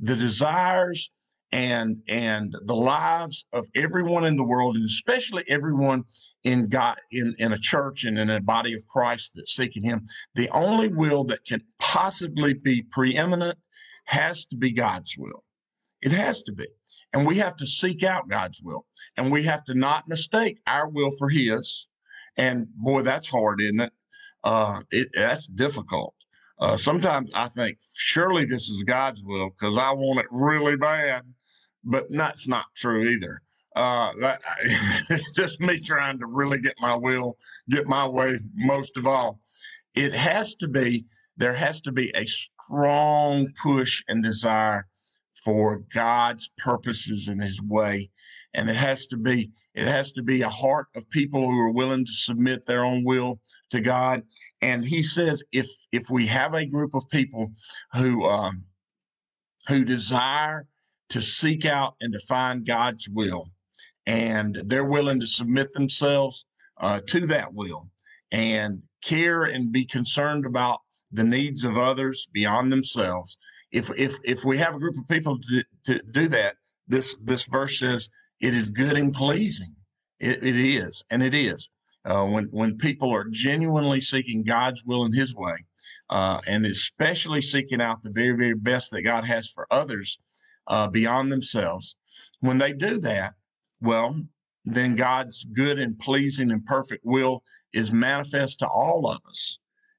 the 0.00 0.16
desires 0.16 1.10
and 1.50 2.02
and 2.08 2.54
the 2.66 2.76
lives 2.76 3.46
of 3.52 3.66
everyone 3.74 4.24
in 4.24 4.36
the 4.36 4.44
world, 4.44 4.76
and 4.76 4.84
especially 4.84 5.44
everyone 5.48 6.04
in 6.44 6.68
God 6.68 6.96
in, 7.10 7.34
in 7.38 7.52
a 7.52 7.58
church 7.58 8.04
and 8.04 8.18
in 8.18 8.28
a 8.30 8.40
body 8.40 8.74
of 8.74 8.86
Christ 8.86 9.32
that's 9.34 9.56
seeking 9.56 9.82
Him, 9.82 10.04
the 10.34 10.48
only 10.50 10.88
will 10.88 11.24
that 11.24 11.44
can 11.44 11.62
possibly 11.78 12.54
be 12.54 12.82
preeminent 12.82 13.58
has 14.04 14.44
to 14.46 14.56
be 14.56 14.72
God's 14.72 15.16
will. 15.16 15.44
It 16.02 16.12
has 16.12 16.42
to 16.44 16.52
be. 16.52 16.66
And 17.14 17.26
we 17.26 17.38
have 17.38 17.56
to 17.56 17.66
seek 17.66 18.04
out 18.04 18.28
God's 18.28 18.60
will. 18.62 18.86
And 19.16 19.32
we 19.32 19.42
have 19.44 19.64
to 19.64 19.74
not 19.74 20.08
mistake 20.08 20.58
our 20.66 20.88
will 20.88 21.10
for 21.18 21.30
His. 21.30 21.88
And 22.36 22.68
boy, 22.74 23.02
that's 23.02 23.28
hard, 23.28 23.60
isn't 23.62 23.80
it? 23.80 23.92
uh, 24.44 24.82
it, 24.90 25.08
that's 25.14 25.46
difficult. 25.46 26.14
Uh, 26.60 26.76
sometimes 26.76 27.30
I 27.34 27.48
think 27.48 27.78
surely 27.96 28.44
this 28.44 28.68
is 28.68 28.82
God's 28.82 29.22
will 29.22 29.50
because 29.50 29.76
I 29.76 29.92
want 29.92 30.18
it 30.18 30.26
really 30.30 30.76
bad, 30.76 31.22
but 31.84 32.06
that's 32.10 32.48
not 32.48 32.66
true 32.76 33.04
either. 33.04 33.40
Uh, 33.76 34.12
that, 34.20 34.40
it's 35.10 35.34
just 35.36 35.60
me 35.60 35.78
trying 35.78 36.18
to 36.18 36.26
really 36.26 36.58
get 36.58 36.74
my 36.80 36.96
will, 36.96 37.36
get 37.70 37.86
my 37.86 38.06
way 38.06 38.36
most 38.54 38.96
of 38.96 39.06
all. 39.06 39.40
It 39.94 40.14
has 40.14 40.56
to 40.56 40.68
be, 40.68 41.06
there 41.36 41.54
has 41.54 41.80
to 41.82 41.92
be 41.92 42.10
a 42.14 42.26
strong 42.26 43.52
push 43.62 44.02
and 44.08 44.22
desire 44.22 44.86
for 45.44 45.84
God's 45.94 46.50
purposes 46.58 47.28
and 47.28 47.40
his 47.40 47.62
way. 47.62 48.10
And 48.54 48.68
it 48.68 48.76
has 48.76 49.06
to 49.08 49.16
be 49.16 49.52
it 49.78 49.86
has 49.86 50.10
to 50.12 50.22
be 50.22 50.42
a 50.42 50.48
heart 50.48 50.88
of 50.96 51.08
people 51.08 51.48
who 51.48 51.60
are 51.60 51.70
willing 51.70 52.04
to 52.04 52.12
submit 52.12 52.66
their 52.66 52.84
own 52.84 53.04
will 53.04 53.38
to 53.70 53.80
God. 53.80 54.22
And 54.60 54.84
he 54.84 55.02
says, 55.02 55.42
if 55.52 55.68
if 55.92 56.10
we 56.10 56.26
have 56.26 56.54
a 56.54 56.66
group 56.66 56.94
of 56.94 57.08
people 57.10 57.52
who 57.94 58.24
um, 58.24 58.64
who 59.68 59.84
desire 59.84 60.66
to 61.10 61.22
seek 61.22 61.64
out 61.64 61.94
and 62.00 62.12
to 62.12 62.20
find 62.20 62.66
God's 62.66 63.08
will, 63.08 63.46
and 64.06 64.60
they're 64.66 64.84
willing 64.84 65.20
to 65.20 65.26
submit 65.26 65.72
themselves 65.72 66.44
uh, 66.80 67.00
to 67.06 67.26
that 67.26 67.54
will, 67.54 67.88
and 68.32 68.82
care 69.02 69.44
and 69.44 69.72
be 69.72 69.84
concerned 69.84 70.44
about 70.44 70.80
the 71.12 71.24
needs 71.24 71.64
of 71.64 71.78
others 71.78 72.28
beyond 72.32 72.72
themselves. 72.72 73.38
If 73.70 73.90
if 73.96 74.16
if 74.24 74.44
we 74.44 74.58
have 74.58 74.74
a 74.74 74.78
group 74.78 74.98
of 74.98 75.06
people 75.08 75.38
to, 75.38 75.64
to 75.86 76.00
do 76.12 76.28
that, 76.28 76.56
this 76.88 77.16
this 77.22 77.44
verse 77.44 77.78
says 77.78 78.08
it 78.40 78.54
is 78.54 78.68
good 78.70 78.96
and 78.96 79.12
pleasing. 79.12 79.74
It, 80.18 80.42
it 80.42 80.56
is, 80.56 81.04
and 81.10 81.22
it 81.22 81.34
is. 81.34 81.70
Uh, 82.08 82.26
when 82.26 82.48
when 82.52 82.78
people 82.78 83.14
are 83.14 83.26
genuinely 83.30 84.00
seeking 84.00 84.42
God's 84.42 84.82
will 84.82 85.04
and 85.04 85.14
His 85.14 85.34
way, 85.34 85.56
uh, 86.08 86.40
and 86.46 86.64
especially 86.64 87.42
seeking 87.42 87.82
out 87.82 88.02
the 88.02 88.10
very 88.10 88.34
very 88.34 88.54
best 88.54 88.90
that 88.92 89.02
God 89.02 89.26
has 89.26 89.50
for 89.50 89.66
others 89.70 90.18
uh, 90.68 90.88
beyond 90.88 91.30
themselves, 91.30 91.96
when 92.40 92.56
they 92.56 92.72
do 92.72 92.98
that, 93.00 93.34
well, 93.82 94.18
then 94.64 94.96
God's 94.96 95.44
good 95.44 95.78
and 95.78 95.98
pleasing 95.98 96.50
and 96.50 96.64
perfect 96.64 97.04
will 97.04 97.42
is 97.74 97.92
manifest 97.92 98.60
to 98.60 98.68
all 98.68 99.06
of 99.10 99.20
us, 99.28 99.58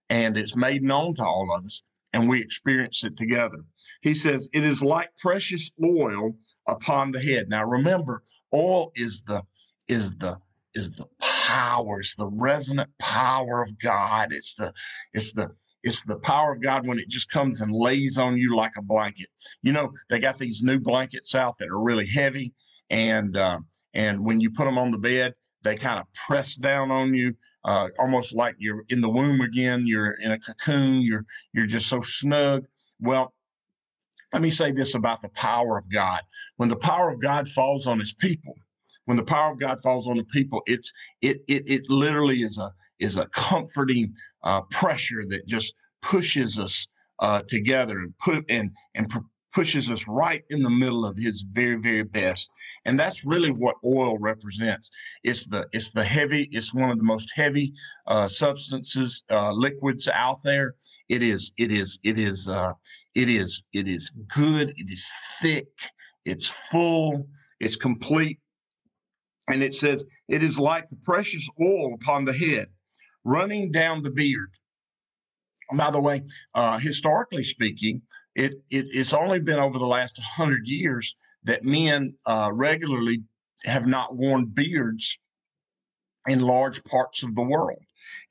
and 0.09 0.35
it's 0.35 0.55
made 0.55 0.81
known 0.81 1.13
to 1.13 1.23
all 1.23 1.55
of 1.55 1.63
us, 1.63 1.83
and 2.13 2.27
we 2.27 2.41
experience 2.41 3.03
it 3.03 3.17
together. 3.17 3.59
He 4.01 4.15
says 4.15 4.49
it 4.51 4.63
is 4.63 4.81
like 4.81 5.15
precious 5.19 5.71
oil 5.83 6.31
upon 6.67 7.11
the 7.11 7.21
head. 7.21 7.49
Now 7.49 7.65
remember, 7.65 8.23
oil 8.51 8.91
is 8.95 9.21
the 9.27 9.43
is 9.87 10.09
the 10.17 10.39
is 10.73 10.91
the 10.93 11.05
it's 11.99 12.15
the 12.15 12.27
resonant 12.27 12.89
power 12.99 13.63
of 13.63 13.77
God. 13.79 14.29
It's 14.31 14.53
the 14.55 14.73
it's 15.13 15.33
the 15.33 15.49
it's 15.83 16.03
the 16.03 16.17
power 16.17 16.53
of 16.53 16.61
God 16.61 16.85
when 16.85 16.99
it 16.99 17.09
just 17.09 17.29
comes 17.29 17.61
and 17.61 17.71
lays 17.71 18.17
on 18.17 18.37
you 18.37 18.55
like 18.55 18.73
a 18.77 18.81
blanket. 18.81 19.27
You 19.61 19.71
know, 19.71 19.91
they 20.09 20.19
got 20.19 20.37
these 20.37 20.61
new 20.61 20.79
blankets 20.79 21.35
out 21.35 21.57
that 21.59 21.69
are 21.69 21.79
really 21.79 22.05
heavy, 22.05 22.53
and 22.89 23.35
uh, 23.37 23.59
and 23.93 24.23
when 24.23 24.39
you 24.39 24.51
put 24.51 24.65
them 24.65 24.77
on 24.77 24.91
the 24.91 24.97
bed, 24.97 25.35
they 25.63 25.75
kind 25.75 25.99
of 25.99 26.05
press 26.27 26.55
down 26.55 26.91
on 26.91 27.13
you, 27.13 27.35
uh, 27.65 27.87
almost 27.97 28.33
like 28.33 28.55
you're 28.57 28.83
in 28.89 29.01
the 29.01 29.09
womb 29.09 29.41
again. 29.41 29.87
You're 29.87 30.11
in 30.11 30.31
a 30.31 30.39
cocoon. 30.39 31.01
You're 31.01 31.25
you're 31.53 31.67
just 31.67 31.87
so 31.87 32.01
snug. 32.01 32.65
Well, 32.99 33.33
let 34.33 34.41
me 34.41 34.49
say 34.51 34.71
this 34.71 34.95
about 34.95 35.21
the 35.21 35.29
power 35.29 35.77
of 35.77 35.89
God. 35.89 36.21
When 36.57 36.69
the 36.69 36.75
power 36.75 37.09
of 37.09 37.21
God 37.21 37.47
falls 37.49 37.87
on 37.87 37.99
his 37.99 38.13
people, 38.13 38.55
when 39.09 39.17
the 39.17 39.23
power 39.23 39.51
of 39.51 39.59
God 39.59 39.81
falls 39.81 40.07
on 40.07 40.17
the 40.17 40.23
people, 40.25 40.61
it's 40.67 40.93
it 41.23 41.41
it 41.47 41.63
it 41.65 41.89
literally 41.89 42.43
is 42.43 42.59
a 42.59 42.71
is 42.99 43.17
a 43.17 43.25
comforting 43.29 44.13
uh, 44.43 44.61
pressure 44.69 45.25
that 45.29 45.47
just 45.47 45.73
pushes 46.03 46.59
us 46.59 46.87
uh, 47.17 47.41
together 47.47 47.97
and 48.01 48.15
put 48.19 48.45
and 48.49 48.69
and 48.93 49.09
pr- 49.09 49.25
pushes 49.51 49.89
us 49.89 50.07
right 50.07 50.43
in 50.51 50.61
the 50.61 50.69
middle 50.69 51.07
of 51.07 51.17
His 51.17 51.41
very 51.41 51.77
very 51.77 52.03
best. 52.03 52.51
And 52.85 52.99
that's 52.99 53.25
really 53.25 53.49
what 53.49 53.77
oil 53.83 54.19
represents. 54.19 54.91
It's 55.23 55.47
the 55.47 55.65
it's 55.71 55.89
the 55.89 56.03
heavy. 56.03 56.47
It's 56.51 56.71
one 56.71 56.91
of 56.91 56.99
the 56.99 57.03
most 57.03 57.31
heavy 57.33 57.73
uh, 58.05 58.27
substances, 58.27 59.23
uh, 59.31 59.53
liquids 59.53 60.07
out 60.07 60.43
there. 60.43 60.75
It 61.07 61.23
is 61.23 61.51
it 61.57 61.71
is 61.71 61.97
it 62.03 62.19
is 62.19 62.47
uh, 62.47 62.73
it 63.15 63.27
is 63.27 63.63
it 63.73 63.87
is 63.87 64.11
good. 64.27 64.69
It 64.77 64.91
is 64.91 65.11
thick. 65.41 65.65
It's 66.25 66.47
full. 66.47 67.27
It's 67.59 67.75
complete 67.75 68.39
and 69.49 69.63
it 69.63 69.73
says, 69.73 70.03
It 70.27 70.43
is 70.43 70.59
like 70.59 70.89
the 70.89 70.97
precious 70.97 71.47
oil 71.61 71.93
upon 71.93 72.25
the 72.25 72.33
head, 72.33 72.67
running 73.23 73.71
down 73.71 74.01
the 74.01 74.11
beard. 74.11 74.55
By 75.73 75.91
the 75.91 75.99
way, 75.99 76.23
uh, 76.55 76.79
historically 76.79 77.43
speaking, 77.43 78.01
it, 78.35 78.53
it, 78.71 78.87
it's 78.91 79.13
only 79.13 79.39
been 79.39 79.59
over 79.59 79.77
the 79.77 79.85
last 79.85 80.17
100 80.17 80.67
years 80.67 81.15
that 81.43 81.63
men 81.63 82.15
uh, 82.25 82.49
regularly 82.53 83.23
have 83.65 83.85
not 83.85 84.15
worn 84.15 84.45
beards 84.45 85.19
in 86.27 86.39
large 86.39 86.83
parts 86.85 87.23
of 87.23 87.35
the 87.35 87.41
world. 87.41 87.81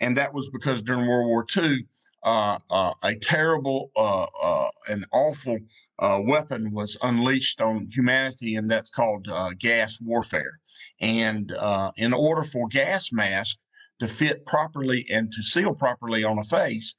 And 0.01 0.17
that 0.17 0.33
was 0.33 0.51
because 0.51 0.83
during 0.83 1.07
World 1.07 1.29
War 1.29 1.47
II, 1.57 1.87
uh, 2.25 2.59
uh, 2.71 2.93
a 3.03 3.15
terrible 3.15 3.91
uh, 3.97 4.27
uh 4.43 4.69
and 4.89 5.07
awful 5.13 5.59
uh, 6.01 6.21
weapon 6.23 6.73
was 6.73 6.97
unleashed 7.03 7.61
on 7.61 7.89
humanity, 7.93 8.57
and 8.57 8.71
that's 8.71 8.91
called 8.91 9.29
gas 9.59 10.01
warfare. 10.01 10.59
And 11.01 11.53
in 11.97 12.13
order 12.13 12.45
for 12.45 12.69
gas 12.69 13.13
mask 13.13 13.57
to 14.01 14.09
fit 14.09 14.47
properly 14.47 15.07
and 15.11 15.31
to 15.33 15.43
seal 15.43 15.75
properly 15.75 16.25
on 16.25 16.39
a 16.39 16.45
face, 16.45 16.95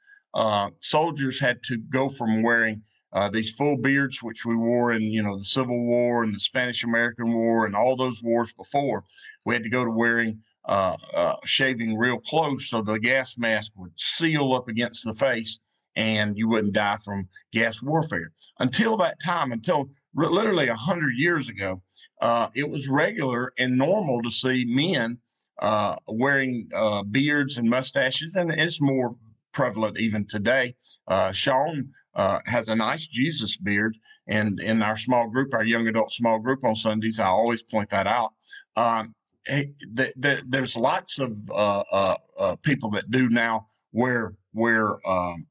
soldiers 0.80 1.40
had 1.40 1.64
to 1.64 1.78
go 1.78 2.10
from 2.10 2.44
wearing 2.44 2.84
these 3.32 3.52
full 3.52 3.78
beards, 3.78 4.22
which 4.22 4.46
we 4.46 4.56
wore 4.56 4.92
in, 4.92 5.02
you 5.02 5.24
know, 5.24 5.38
the 5.38 5.46
Civil 5.46 5.80
War 5.86 6.24
and 6.24 6.34
the 6.34 6.40
Spanish 6.40 6.84
American 6.84 7.34
War 7.34 7.66
and 7.66 7.76
all 7.76 7.96
those 7.96 8.22
wars 8.22 8.54
before. 8.54 9.04
We 9.46 9.56
had 9.56 9.64
to 9.64 9.70
go 9.70 9.86
to 9.86 9.92
wearing 9.92 10.42
uh, 10.66 10.98
uh, 11.16 11.36
shaving 11.46 11.98
real 11.98 12.20
close 12.20 12.70
so 12.70 12.82
the 12.82 13.00
gas 13.00 13.36
mask 13.38 13.72
would 13.75 13.92
seal 13.98 14.54
up 14.54 14.68
against 14.68 15.04
the 15.06 15.13
face 15.13 15.60
and 15.96 16.38
you 16.38 16.48
wouldn't 16.48 16.74
die 16.74 16.98
from 17.04 17.28
gas 17.51 17.82
warfare. 17.82 18.32
Until 18.60 18.96
that 18.98 19.20
time, 19.24 19.51
until 19.51 19.89
literally 20.16 20.68
a 20.68 20.75
hundred 20.75 21.13
years 21.18 21.50
ago, 21.50 21.82
uh, 22.22 22.48
it 22.54 22.70
was 22.70 22.88
regular 22.88 23.54
and 23.58 23.78
normal 23.78 24.22
to 24.22 24.32
see 24.32 24.66
men 24.68 25.18
uh, 25.62 25.96
wearing 26.08 26.70
uh, 26.74 27.04
beards 27.04 27.58
and 27.58 27.70
mustaches, 27.70 28.36
and 28.36 28.51
it's 28.51 28.82
more 28.82 29.12
prevalent 29.51 30.00
even 30.00 30.25
today. 30.25 30.74
Uh, 31.08 31.32
Sean 31.32 31.89
uh, 32.16 32.39
has 32.46 32.70
a 32.70 32.75
nice 32.75 33.06
Jesus 33.08 33.58
beard, 33.58 33.98
and 34.28 34.60
in 34.60 34.82
our 34.82 34.98
small 34.98 35.28
group, 35.28 35.54
our 35.54 35.63
young 35.63 35.88
adult 35.88 36.12
small 36.12 36.39
group 36.39 36.63
on 36.63 36.75
Sundays, 36.75 37.20
I 37.20 37.28
always 37.28 37.63
point 37.63 37.89
that 37.89 38.08
out. 38.08 38.34
Um, 38.75 39.13
the, 39.50 40.13
the, 40.18 40.44
there's 40.48 40.77
lots 40.77 41.20
of 41.20 41.38
uh, 41.51 42.15
people 42.63 42.89
that 42.91 43.12
do 43.12 43.29
now 43.29 43.65
wear 43.91 44.34
wear 44.53 44.96
um, 45.08 45.46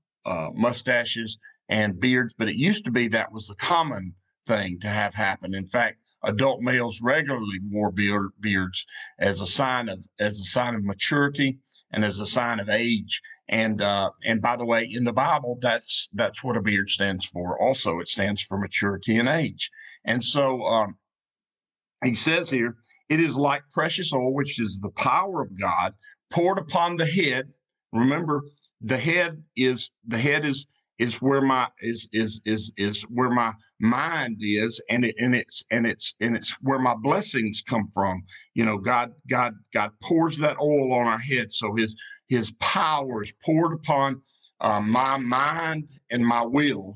mustaches 0.55 1.39
and 1.69 2.01
beards, 2.01 2.35
but 2.39 2.49
it 2.49 2.57
used 2.57 2.85
to 2.85 2.91
be 2.91 3.09
that 3.09 3.33
was 3.33 3.47
the 3.47 3.55
common 3.57 4.15
thing 4.47 4.79
to 4.81 4.89
have 4.89 5.15
happen. 5.15 5.55
In 5.55 5.67
fact, 5.67 5.99
adult 6.25 6.63
males 6.63 7.01
regularly 7.03 7.61
wore 7.71 7.93
beard, 7.93 8.31
beards 8.41 8.87
as 9.19 9.41
a 9.41 9.47
sign 9.47 9.89
of 9.89 10.05
as 10.19 10.41
a 10.41 10.45
sign 10.45 10.75
of 10.75 10.85
maturity 10.85 11.59
and 11.93 12.05
as 12.05 12.21
a 12.21 12.27
sign 12.27 12.61
of 12.61 12.69
age. 12.69 13.21
And 13.49 13.81
uh, 13.81 14.11
and 14.25 14.43
by 14.43 14.57
the 14.57 14.65
way, 14.65 14.89
in 14.91 15.05
the 15.05 15.13
Bible, 15.13 15.59
that's 15.61 16.09
that's 16.13 16.45
what 16.45 16.57
a 16.57 16.63
beard 16.63 16.91
stands 16.91 17.27
for. 17.27 17.61
Also, 17.61 17.99
it 17.99 18.09
stands 18.09 18.43
for 18.43 18.59
maturity 18.59 19.19
and 19.19 19.29
age. 19.29 19.71
And 20.05 20.23
so 20.23 20.63
um, 20.65 20.97
he 22.05 22.15
says 22.15 22.51
here, 22.51 22.77
it 23.09 23.21
is 23.21 23.37
like 23.37 23.63
precious 23.73 24.13
oil, 24.13 24.35
which 24.35 24.61
is 24.61 24.79
the 24.81 24.91
power 24.91 25.43
of 25.43 25.59
God 25.59 25.95
poured 26.31 26.59
upon 26.59 26.97
the 26.97 27.07
head. 27.07 27.51
Remember, 27.93 28.43
the 28.81 28.99
head 28.99 29.43
is 29.57 29.91
the 30.07 30.19
head 30.19 30.45
is 30.45 30.67
is 30.99 31.23
where 31.23 31.41
my 31.41 31.69
is 31.81 32.09
is 32.13 32.41
is 32.45 32.73
is 32.77 33.03
where 33.03 33.31
my 33.31 33.53
mind 33.81 34.37
is 34.41 34.81
and 34.91 35.05
it 35.05 35.15
and 35.19 35.35
it's 35.35 35.65
and 35.71 35.87
it's 35.87 36.15
and 36.21 36.37
it's 36.37 36.53
where 36.61 36.79
my 36.79 36.95
blessings 37.03 37.63
come 37.69 37.89
from 37.95 38.23
you 38.55 38.65
know 38.65 38.77
god 38.77 39.13
god 39.31 39.55
god 39.73 39.91
pours 40.03 40.39
that 40.39 40.57
oil 40.61 40.93
on 40.93 41.07
our 41.07 41.19
head 41.19 41.53
so 41.53 41.75
his 41.77 41.95
his 42.29 42.53
power 42.59 43.23
is 43.23 43.33
poured 43.45 43.73
upon 43.73 44.21
uh, 44.61 44.81
my 44.81 45.17
mind 45.17 45.89
and 46.11 46.27
my 46.27 46.45
will 46.45 46.95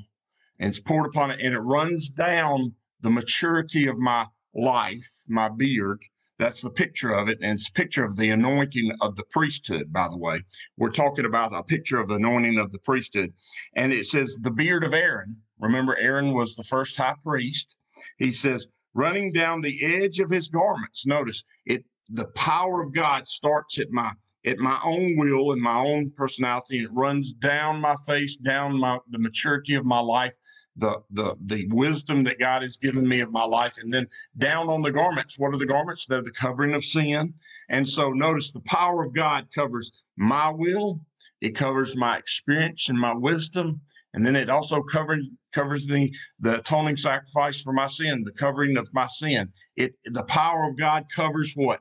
and 0.59 0.69
it's 0.69 0.81
poured 0.81 1.07
upon 1.07 1.31
it 1.31 1.41
and 1.41 1.55
it 1.55 1.61
runs 1.61 2.09
down 2.11 2.75
the 3.01 3.11
maturity 3.11 3.87
of 3.87 3.99
my 3.99 4.27
life 4.55 5.09
my 5.29 5.49
beard 5.49 6.03
that's 6.43 6.61
the 6.61 6.71
picture 6.71 7.13
of 7.13 7.29
it. 7.29 7.39
And 7.41 7.53
it's 7.53 7.71
picture 7.71 8.05
of 8.05 8.17
the 8.17 8.31
anointing 8.31 8.91
of 9.01 9.15
the 9.15 9.25
priesthood, 9.31 9.93
by 9.93 10.09
the 10.09 10.19
way. 10.19 10.43
We're 10.77 10.91
talking 10.91 11.25
about 11.25 11.55
a 11.55 11.63
picture 11.63 11.99
of 11.99 12.09
the 12.09 12.17
anointing 12.17 12.59
of 12.59 12.73
the 12.73 12.81
priesthood. 12.81 13.33
And 13.77 13.93
it 13.93 14.07
says 14.07 14.37
the 14.41 14.51
beard 14.51 14.83
of 14.83 14.93
Aaron. 14.93 15.37
Remember, 15.61 15.97
Aaron 15.99 16.33
was 16.33 16.57
the 16.57 16.65
first 16.65 16.97
high 16.97 17.15
priest. 17.23 17.77
He 18.19 18.33
says, 18.33 18.67
running 18.95 19.33
down 19.33 19.61
the 19.61 19.85
edge 19.85 20.19
of 20.19 20.31
his 20.31 20.49
garments. 20.49 21.07
Notice 21.07 21.45
it, 21.65 21.85
the 22.09 22.27
power 22.35 22.83
of 22.83 22.93
God 22.93 23.29
starts 23.29 23.79
at 23.79 23.91
my 23.91 24.13
at 24.45 24.59
my 24.59 24.81
own 24.83 25.17
will 25.17 25.53
and 25.53 25.63
my 25.63 25.79
own 25.79 26.11
personality 26.17 26.83
it 26.83 26.91
runs 26.93 27.33
down 27.35 27.81
my 27.81 27.95
face 28.05 28.35
down 28.35 28.77
my 28.77 28.99
the 29.11 29.19
maturity 29.19 29.77
of 29.77 29.85
my 29.85 30.01
life 30.01 30.35
the 30.77 31.03
the 31.11 31.37
the 31.45 31.67
wisdom 31.69 32.25
that 32.25 32.39
God 32.39 32.63
has 32.63 32.77
given 32.77 33.07
me 33.07 33.21
of 33.21 33.31
my 33.31 33.45
life, 33.45 33.77
and 33.79 33.93
then 33.93 34.07
down 34.39 34.69
on 34.69 34.83
the 34.83 34.93
garments. 34.93 35.39
What 35.39 35.55
are 35.55 35.59
the 35.59 35.67
garments? 35.67 36.07
They're 36.07 36.23
the 36.23 36.31
covering 36.31 36.75
of 36.75 36.85
sin. 36.85 37.35
And 37.69 37.89
so 37.89 38.11
notice 38.11 38.51
the 38.51 38.61
power 38.61 39.03
of 39.05 39.15
God 39.15 39.49
covers 39.55 39.93
my 40.17 40.51
will, 40.51 41.01
it 41.41 41.55
covers 41.55 41.97
my 41.97 42.17
experience 42.19 42.89
and 42.89 42.99
my 42.99 43.15
wisdom, 43.15 43.81
and 44.15 44.27
then 44.27 44.37
it 44.37 44.51
also 44.51 44.83
covers 44.83 45.25
covers 45.53 45.87
the 45.87 46.11
the 46.41 46.59
atoning 46.59 46.97
sacrifice 46.97 47.61
for 47.61 47.73
my 47.73 47.87
sin, 47.87 48.25
the 48.25 48.33
covering 48.33 48.77
of 48.77 48.93
my 48.93 49.07
sin. 49.07 49.53
It 49.77 49.95
the 50.05 50.25
power 50.25 50.69
of 50.69 50.79
God 50.79 51.07
covers 51.15 51.53
what? 51.55 51.81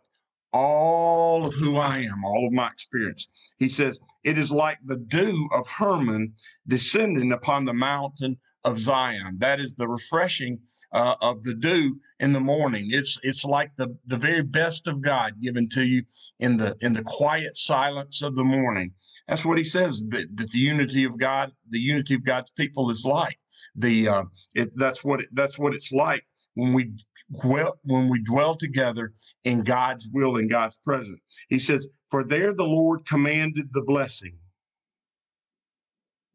All 0.54 1.46
of 1.46 1.54
who 1.54 1.78
I 1.78 2.00
am, 2.00 2.26
all 2.26 2.46
of 2.46 2.52
my 2.52 2.68
experience. 2.68 3.30
He 3.58 3.70
says, 3.70 4.00
It 4.24 4.38
is 4.38 4.52
like 4.52 4.80
the 4.84 4.98
dew 4.98 5.48
of 5.54 5.66
Hermon 5.68 6.34
descending 6.68 7.32
upon 7.32 7.64
the 7.64 7.74
mountain 7.74 8.38
of 8.64 8.80
Zion. 8.80 9.38
That 9.40 9.60
is 9.60 9.76
the 9.76 9.88
refreshing 9.88 10.60
uh, 10.92 11.16
of 11.22 11.44
the 11.44 11.54
dew 11.54 12.00
in 12.20 12.34
the 12.34 12.40
morning. 12.40 12.90
It's 12.92 13.18
it's 13.24 13.44
like 13.44 13.72
the 13.78 13.98
the 14.06 14.18
very 14.18 14.44
best 14.44 14.88
of 14.88 15.02
God 15.02 15.42
given 15.42 15.68
to 15.70 15.84
you 15.84 16.04
in 16.40 16.58
the 16.58 16.76
in 16.82 16.94
the 16.94 17.04
quiet 17.04 17.58
silence 17.58 18.22
of 18.22 18.36
the 18.36 18.44
morning. 18.44 18.94
That's 19.28 19.46
what 19.46 19.58
he 19.58 19.64
says 19.64 20.04
that, 20.10 20.28
that 20.36 20.52
the 20.52 20.60
unity 20.60 21.04
of 21.06 21.18
God, 21.18 21.52
the 21.70 21.80
unity 21.80 22.16
of 22.16 22.24
God's 22.24 22.52
people 22.52 22.90
is 22.92 23.06
like. 23.06 23.38
The 23.76 24.08
uh, 24.08 24.24
it, 24.54 24.72
that's 24.76 25.04
what 25.04 25.22
it, 25.22 25.30
that's 25.34 25.58
what 25.58 25.74
it's 25.74 25.92
like 25.92 26.26
when 26.56 26.74
we 26.74 26.92
dwell 27.42 27.80
when 27.84 28.10
we 28.10 28.22
dwell 28.24 28.56
together 28.56 29.14
in 29.44 29.64
God's 29.64 30.08
will 30.12 30.38
and 30.38 30.50
God's 30.50 30.78
presence. 30.84 31.20
He 31.50 31.60
says, 31.60 31.88
"For 32.10 32.24
there 32.24 32.54
the 32.54 32.64
Lord 32.64 33.06
commanded 33.08 33.70
the 33.72 33.82
blessing." 33.82 34.38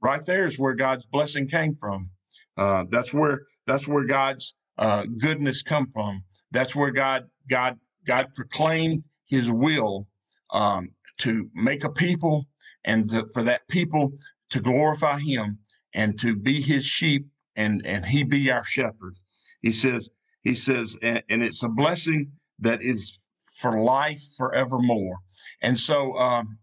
Right 0.02 0.24
there 0.24 0.44
is 0.44 0.58
where 0.58 0.74
God's 0.74 1.06
blessing 1.06 1.48
came 1.48 1.74
from. 1.74 2.10
Uh, 2.56 2.84
that's 2.90 3.12
where 3.12 3.42
that's 3.66 3.86
where 3.86 4.04
God's 4.04 4.54
uh, 4.78 5.04
goodness 5.20 5.62
come 5.62 5.86
from. 5.92 6.22
That's 6.50 6.74
where 6.74 6.90
God 6.90 7.24
God 7.48 7.78
God 8.06 8.28
proclaimed 8.34 9.04
His 9.26 9.50
will 9.50 10.06
um, 10.50 10.90
to 11.18 11.50
make 11.54 11.84
a 11.84 11.90
people 11.90 12.46
and 12.84 13.08
the, 13.08 13.28
for 13.34 13.42
that 13.42 13.66
people 13.68 14.12
to 14.50 14.60
glorify 14.60 15.18
Him 15.18 15.58
and 15.94 16.18
to 16.20 16.36
be 16.36 16.60
His 16.60 16.84
sheep 16.84 17.26
and 17.56 17.84
and 17.84 18.04
He 18.04 18.22
be 18.24 18.50
our 18.50 18.64
shepherd. 18.64 19.16
He 19.62 19.72
says 19.72 20.08
He 20.42 20.54
says 20.54 20.96
and, 21.02 21.22
and 21.28 21.42
it's 21.42 21.62
a 21.62 21.68
blessing 21.68 22.32
that 22.60 22.82
is 22.82 23.26
for 23.60 23.78
life 23.80 24.22
forevermore. 24.36 25.18
And 25.62 25.78
so. 25.78 26.16
Um, 26.16 26.58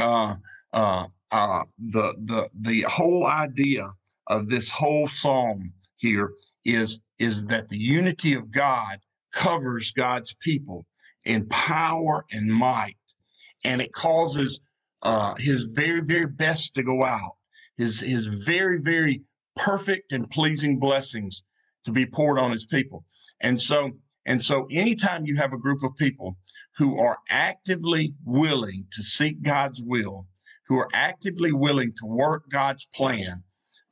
uh, 0.00 0.34
uh, 0.72 1.06
uh, 1.30 1.62
the 1.78 2.14
the 2.24 2.48
the 2.60 2.82
whole 2.82 3.26
idea 3.26 3.90
of 4.30 4.48
this 4.48 4.70
whole 4.70 5.08
psalm 5.08 5.72
here 5.96 6.30
is, 6.64 7.00
is 7.18 7.46
that 7.46 7.68
the 7.68 7.76
unity 7.76 8.32
of 8.34 8.52
God 8.52 9.00
covers 9.34 9.90
God's 9.90 10.34
people 10.40 10.86
in 11.24 11.48
power 11.48 12.24
and 12.30 12.46
might. 12.46 12.96
And 13.64 13.82
it 13.82 13.92
causes 13.92 14.60
uh, 15.02 15.34
his 15.34 15.64
very, 15.64 16.00
very 16.02 16.28
best 16.28 16.74
to 16.74 16.84
go 16.84 17.02
out, 17.02 17.32
his, 17.76 18.00
his 18.00 18.26
very, 18.26 18.80
very 18.80 19.22
perfect 19.56 20.12
and 20.12 20.30
pleasing 20.30 20.78
blessings 20.78 21.42
to 21.84 21.90
be 21.90 22.06
poured 22.06 22.38
on 22.38 22.52
his 22.52 22.64
people. 22.64 23.04
And 23.40 23.60
so, 23.60 23.90
and 24.26 24.42
so 24.42 24.68
anytime 24.70 25.26
you 25.26 25.36
have 25.38 25.52
a 25.52 25.58
group 25.58 25.82
of 25.82 25.96
people 25.96 26.36
who 26.78 26.98
are 27.00 27.18
actively 27.28 28.14
willing 28.24 28.86
to 28.92 29.02
seek 29.02 29.42
God's 29.42 29.82
will, 29.82 30.28
who 30.68 30.78
are 30.78 30.88
actively 30.92 31.50
willing 31.50 31.92
to 31.96 32.06
work 32.06 32.44
God's 32.48 32.86
plan, 32.94 33.42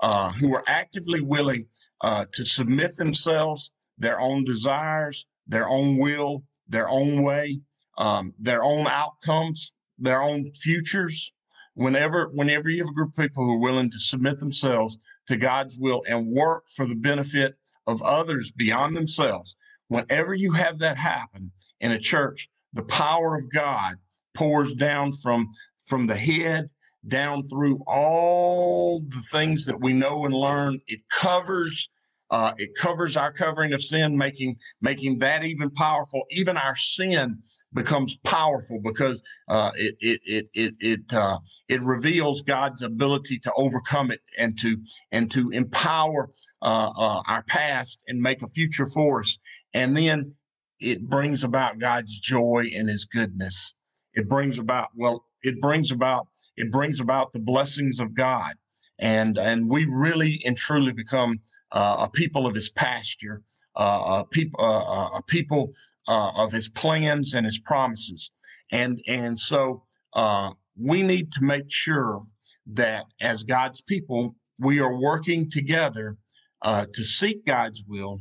uh, 0.01 0.31
who 0.33 0.55
are 0.55 0.65
actively 0.67 1.21
willing 1.21 1.67
uh, 2.03 2.25
to 2.33 2.45
submit 2.45 2.97
themselves, 2.97 3.71
their 3.99 4.21
own 4.21 4.45
desires, 4.45 5.27
their 5.47 5.69
own 5.69 5.99
will, 5.99 6.45
their 6.69 6.89
own 6.89 7.23
way, 7.23 7.61
um, 7.97 8.33
their 8.39 8.63
own 8.63 8.87
outcomes, 8.87 9.73
their 9.99 10.23
own 10.23 10.51
futures. 10.53 11.33
Whenever, 11.75 12.29
whenever 12.35 12.69
you 12.69 12.83
have 12.83 12.91
a 12.91 12.95
group 12.95 13.11
of 13.11 13.17
people 13.17 13.45
who 13.45 13.55
are 13.55 13.61
willing 13.61 13.91
to 13.91 13.99
submit 13.99 14.39
themselves 14.41 14.99
to 15.29 15.37
God's 15.37 15.77
will 15.79 16.03
and 16.09 16.27
work 16.27 16.65
for 16.75 16.87
the 16.87 16.97
benefit 16.97 17.57
of 17.87 18.03
others 18.03 18.51
beyond 18.51 18.97
themselves, 18.97 19.57
whenever 19.89 20.35
you 20.35 20.53
have 20.53 20.79
that 20.79 20.97
happen 20.97 21.51
in 21.81 21.93
a 21.93 21.99
church, 21.99 22.49
the 22.73 22.83
power 22.85 23.37
of 23.37 23.51
God 23.51 23.97
pours 24.35 24.75
down 24.75 25.13
from 25.13 25.49
from 25.87 26.07
the 26.07 26.17
head 26.17 26.69
down 27.07 27.45
through 27.49 27.81
all 27.87 29.01
the 29.01 29.23
things 29.31 29.65
that 29.67 29.81
we 29.81 29.93
know 29.93 30.25
and 30.25 30.35
learn. 30.35 30.81
It 30.87 31.01
covers 31.09 31.89
uh, 32.31 32.53
it 32.59 32.75
covers 32.75 33.17
our 33.17 33.33
covering 33.33 33.73
of 33.73 33.83
sin, 33.83 34.17
making 34.17 34.57
making 34.83 35.19
that 35.19 35.45
even 35.45 35.71
powerful. 35.71 36.25
Even 36.31 36.59
our 36.59 36.77
sin 36.77 37.39
becomes 37.73 38.17
powerful 38.19 38.81
because 38.83 39.23
uh, 39.49 39.71
it 39.77 39.95
it 40.01 40.21
it 40.27 40.49
it 40.53 40.75
it, 40.81 41.13
uh, 41.15 41.39
it 41.69 41.81
reveals 41.83 42.43
God's 42.43 42.83
ability 42.83 43.39
to 43.41 43.53
overcome 43.57 44.11
it 44.11 44.21
and 44.37 44.59
to 44.59 44.77
and 45.11 45.31
to 45.31 45.49
empower 45.51 46.29
uh, 46.61 46.91
uh, 46.97 47.23
our 47.27 47.45
past 47.45 48.03
and 48.09 48.21
make 48.21 48.43
a 48.43 48.49
future 48.49 48.87
for 48.87 49.21
us. 49.21 49.39
And 49.73 49.97
then 49.97 50.35
it 50.81 51.09
brings 51.09 51.45
about 51.45 51.79
God's 51.79 52.19
joy 52.21 52.67
and 52.75 52.91
His 52.91 53.07
goodness 53.07 53.75
it 54.19 54.29
brings 54.29 54.59
about 54.59 54.89
well 54.97 55.25
it 55.43 55.61
brings 55.61 55.93
about 55.93 56.27
it 56.57 56.71
brings 56.71 57.01
about 57.01 57.33
the 57.33 57.39
blessings 57.39 58.01
of 58.01 58.15
god. 58.15 58.55
And 58.99 59.39
and 59.39 59.71
we 59.71 59.85
really 59.85 60.43
and 60.45 60.57
truly 60.57 60.93
become 60.93 61.39
uh, 61.71 62.07
a 62.07 62.11
people 62.11 62.47
of 62.47 62.55
his 62.55 62.71
pasture 62.71 63.43
uh, 63.77 64.23
a 64.23 64.27
people 64.27 64.61
uh, 64.61 64.81
uh, 64.81 65.19
a 65.19 65.23
people 65.23 65.73
uh, 66.09 66.33
of 66.35 66.51
his 66.51 66.69
plans 66.69 67.35
and 67.35 67.47
his 67.47 67.61
promises. 67.61 68.33
And 68.73 69.01
and 69.07 69.39
so 69.39 69.85
uh, 70.15 70.51
we 70.77 71.03
need 71.03 71.31
to 71.33 71.45
make 71.45 71.71
sure 71.71 72.23
that 72.67 73.07
as 73.21 73.45
god's 73.45 73.81
people 73.83 74.35
we 74.59 74.81
are 74.81 74.99
working 74.99 75.49
together 75.51 76.17
to 76.65 77.05
seek 77.05 77.47
god's 77.47 77.85
will 77.87 78.19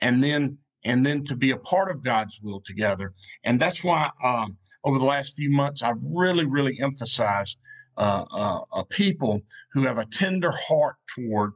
and 0.00 0.22
then 0.22 0.56
and 0.84 1.04
then 1.04 1.24
to 1.24 1.36
be 1.36 1.50
a 1.50 1.56
part 1.58 1.90
of 1.90 2.02
god's 2.02 2.40
will 2.40 2.60
together. 2.60 3.12
And 3.44 3.60
that's 3.60 3.84
why 3.84 4.10
um, 4.22 4.56
over 4.84 4.98
the 4.98 5.04
last 5.04 5.34
few 5.34 5.50
months, 5.50 5.82
I've 5.82 6.02
really, 6.04 6.46
really 6.46 6.78
emphasized 6.80 7.58
uh, 7.96 8.24
uh, 8.72 8.82
people 8.84 9.40
who 9.72 9.82
have 9.82 9.98
a 9.98 10.06
tender 10.06 10.52
heart 10.52 10.96
toward 11.14 11.52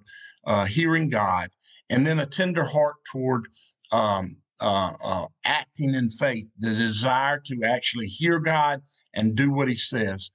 uh, 0.47 0.67
hearing 0.67 1.09
God, 1.09 1.49
and 1.89 2.07
then 2.07 2.21
a 2.21 2.27
tender 2.27 2.65
heart 2.65 2.97
toward 3.11 3.47
um, 3.93 4.37
uh, 4.61 4.93
uh, 5.03 5.27
acting 5.45 5.95
in 5.95 6.09
faith, 6.09 6.47
the 6.59 6.75
desire 6.75 7.41
to 7.47 7.63
actually 7.65 8.07
hear 8.07 8.39
God 8.39 8.83
and 9.15 9.35
do 9.35 9.53
what 9.53 9.69
He 9.69 9.77
says. 9.77 10.31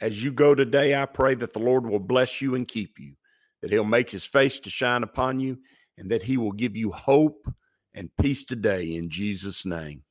As 0.00 0.22
you 0.22 0.32
go 0.32 0.54
today, 0.54 0.94
I 0.94 1.06
pray 1.06 1.34
that 1.36 1.54
the 1.54 1.58
Lord 1.58 1.86
will 1.86 1.98
bless 1.98 2.42
you 2.42 2.54
and 2.54 2.68
keep 2.68 2.98
you, 2.98 3.14
that 3.62 3.70
He'll 3.70 3.84
make 3.84 4.10
His 4.10 4.26
face 4.26 4.60
to 4.60 4.70
shine 4.70 5.02
upon 5.02 5.40
you 5.40 5.58
and 5.98 6.10
that 6.10 6.22
he 6.22 6.36
will 6.36 6.52
give 6.52 6.76
you 6.76 6.92
hope 6.92 7.48
and 7.92 8.10
peace 8.20 8.44
today 8.44 8.94
in 8.94 9.10
Jesus' 9.10 9.66
name. 9.66 10.03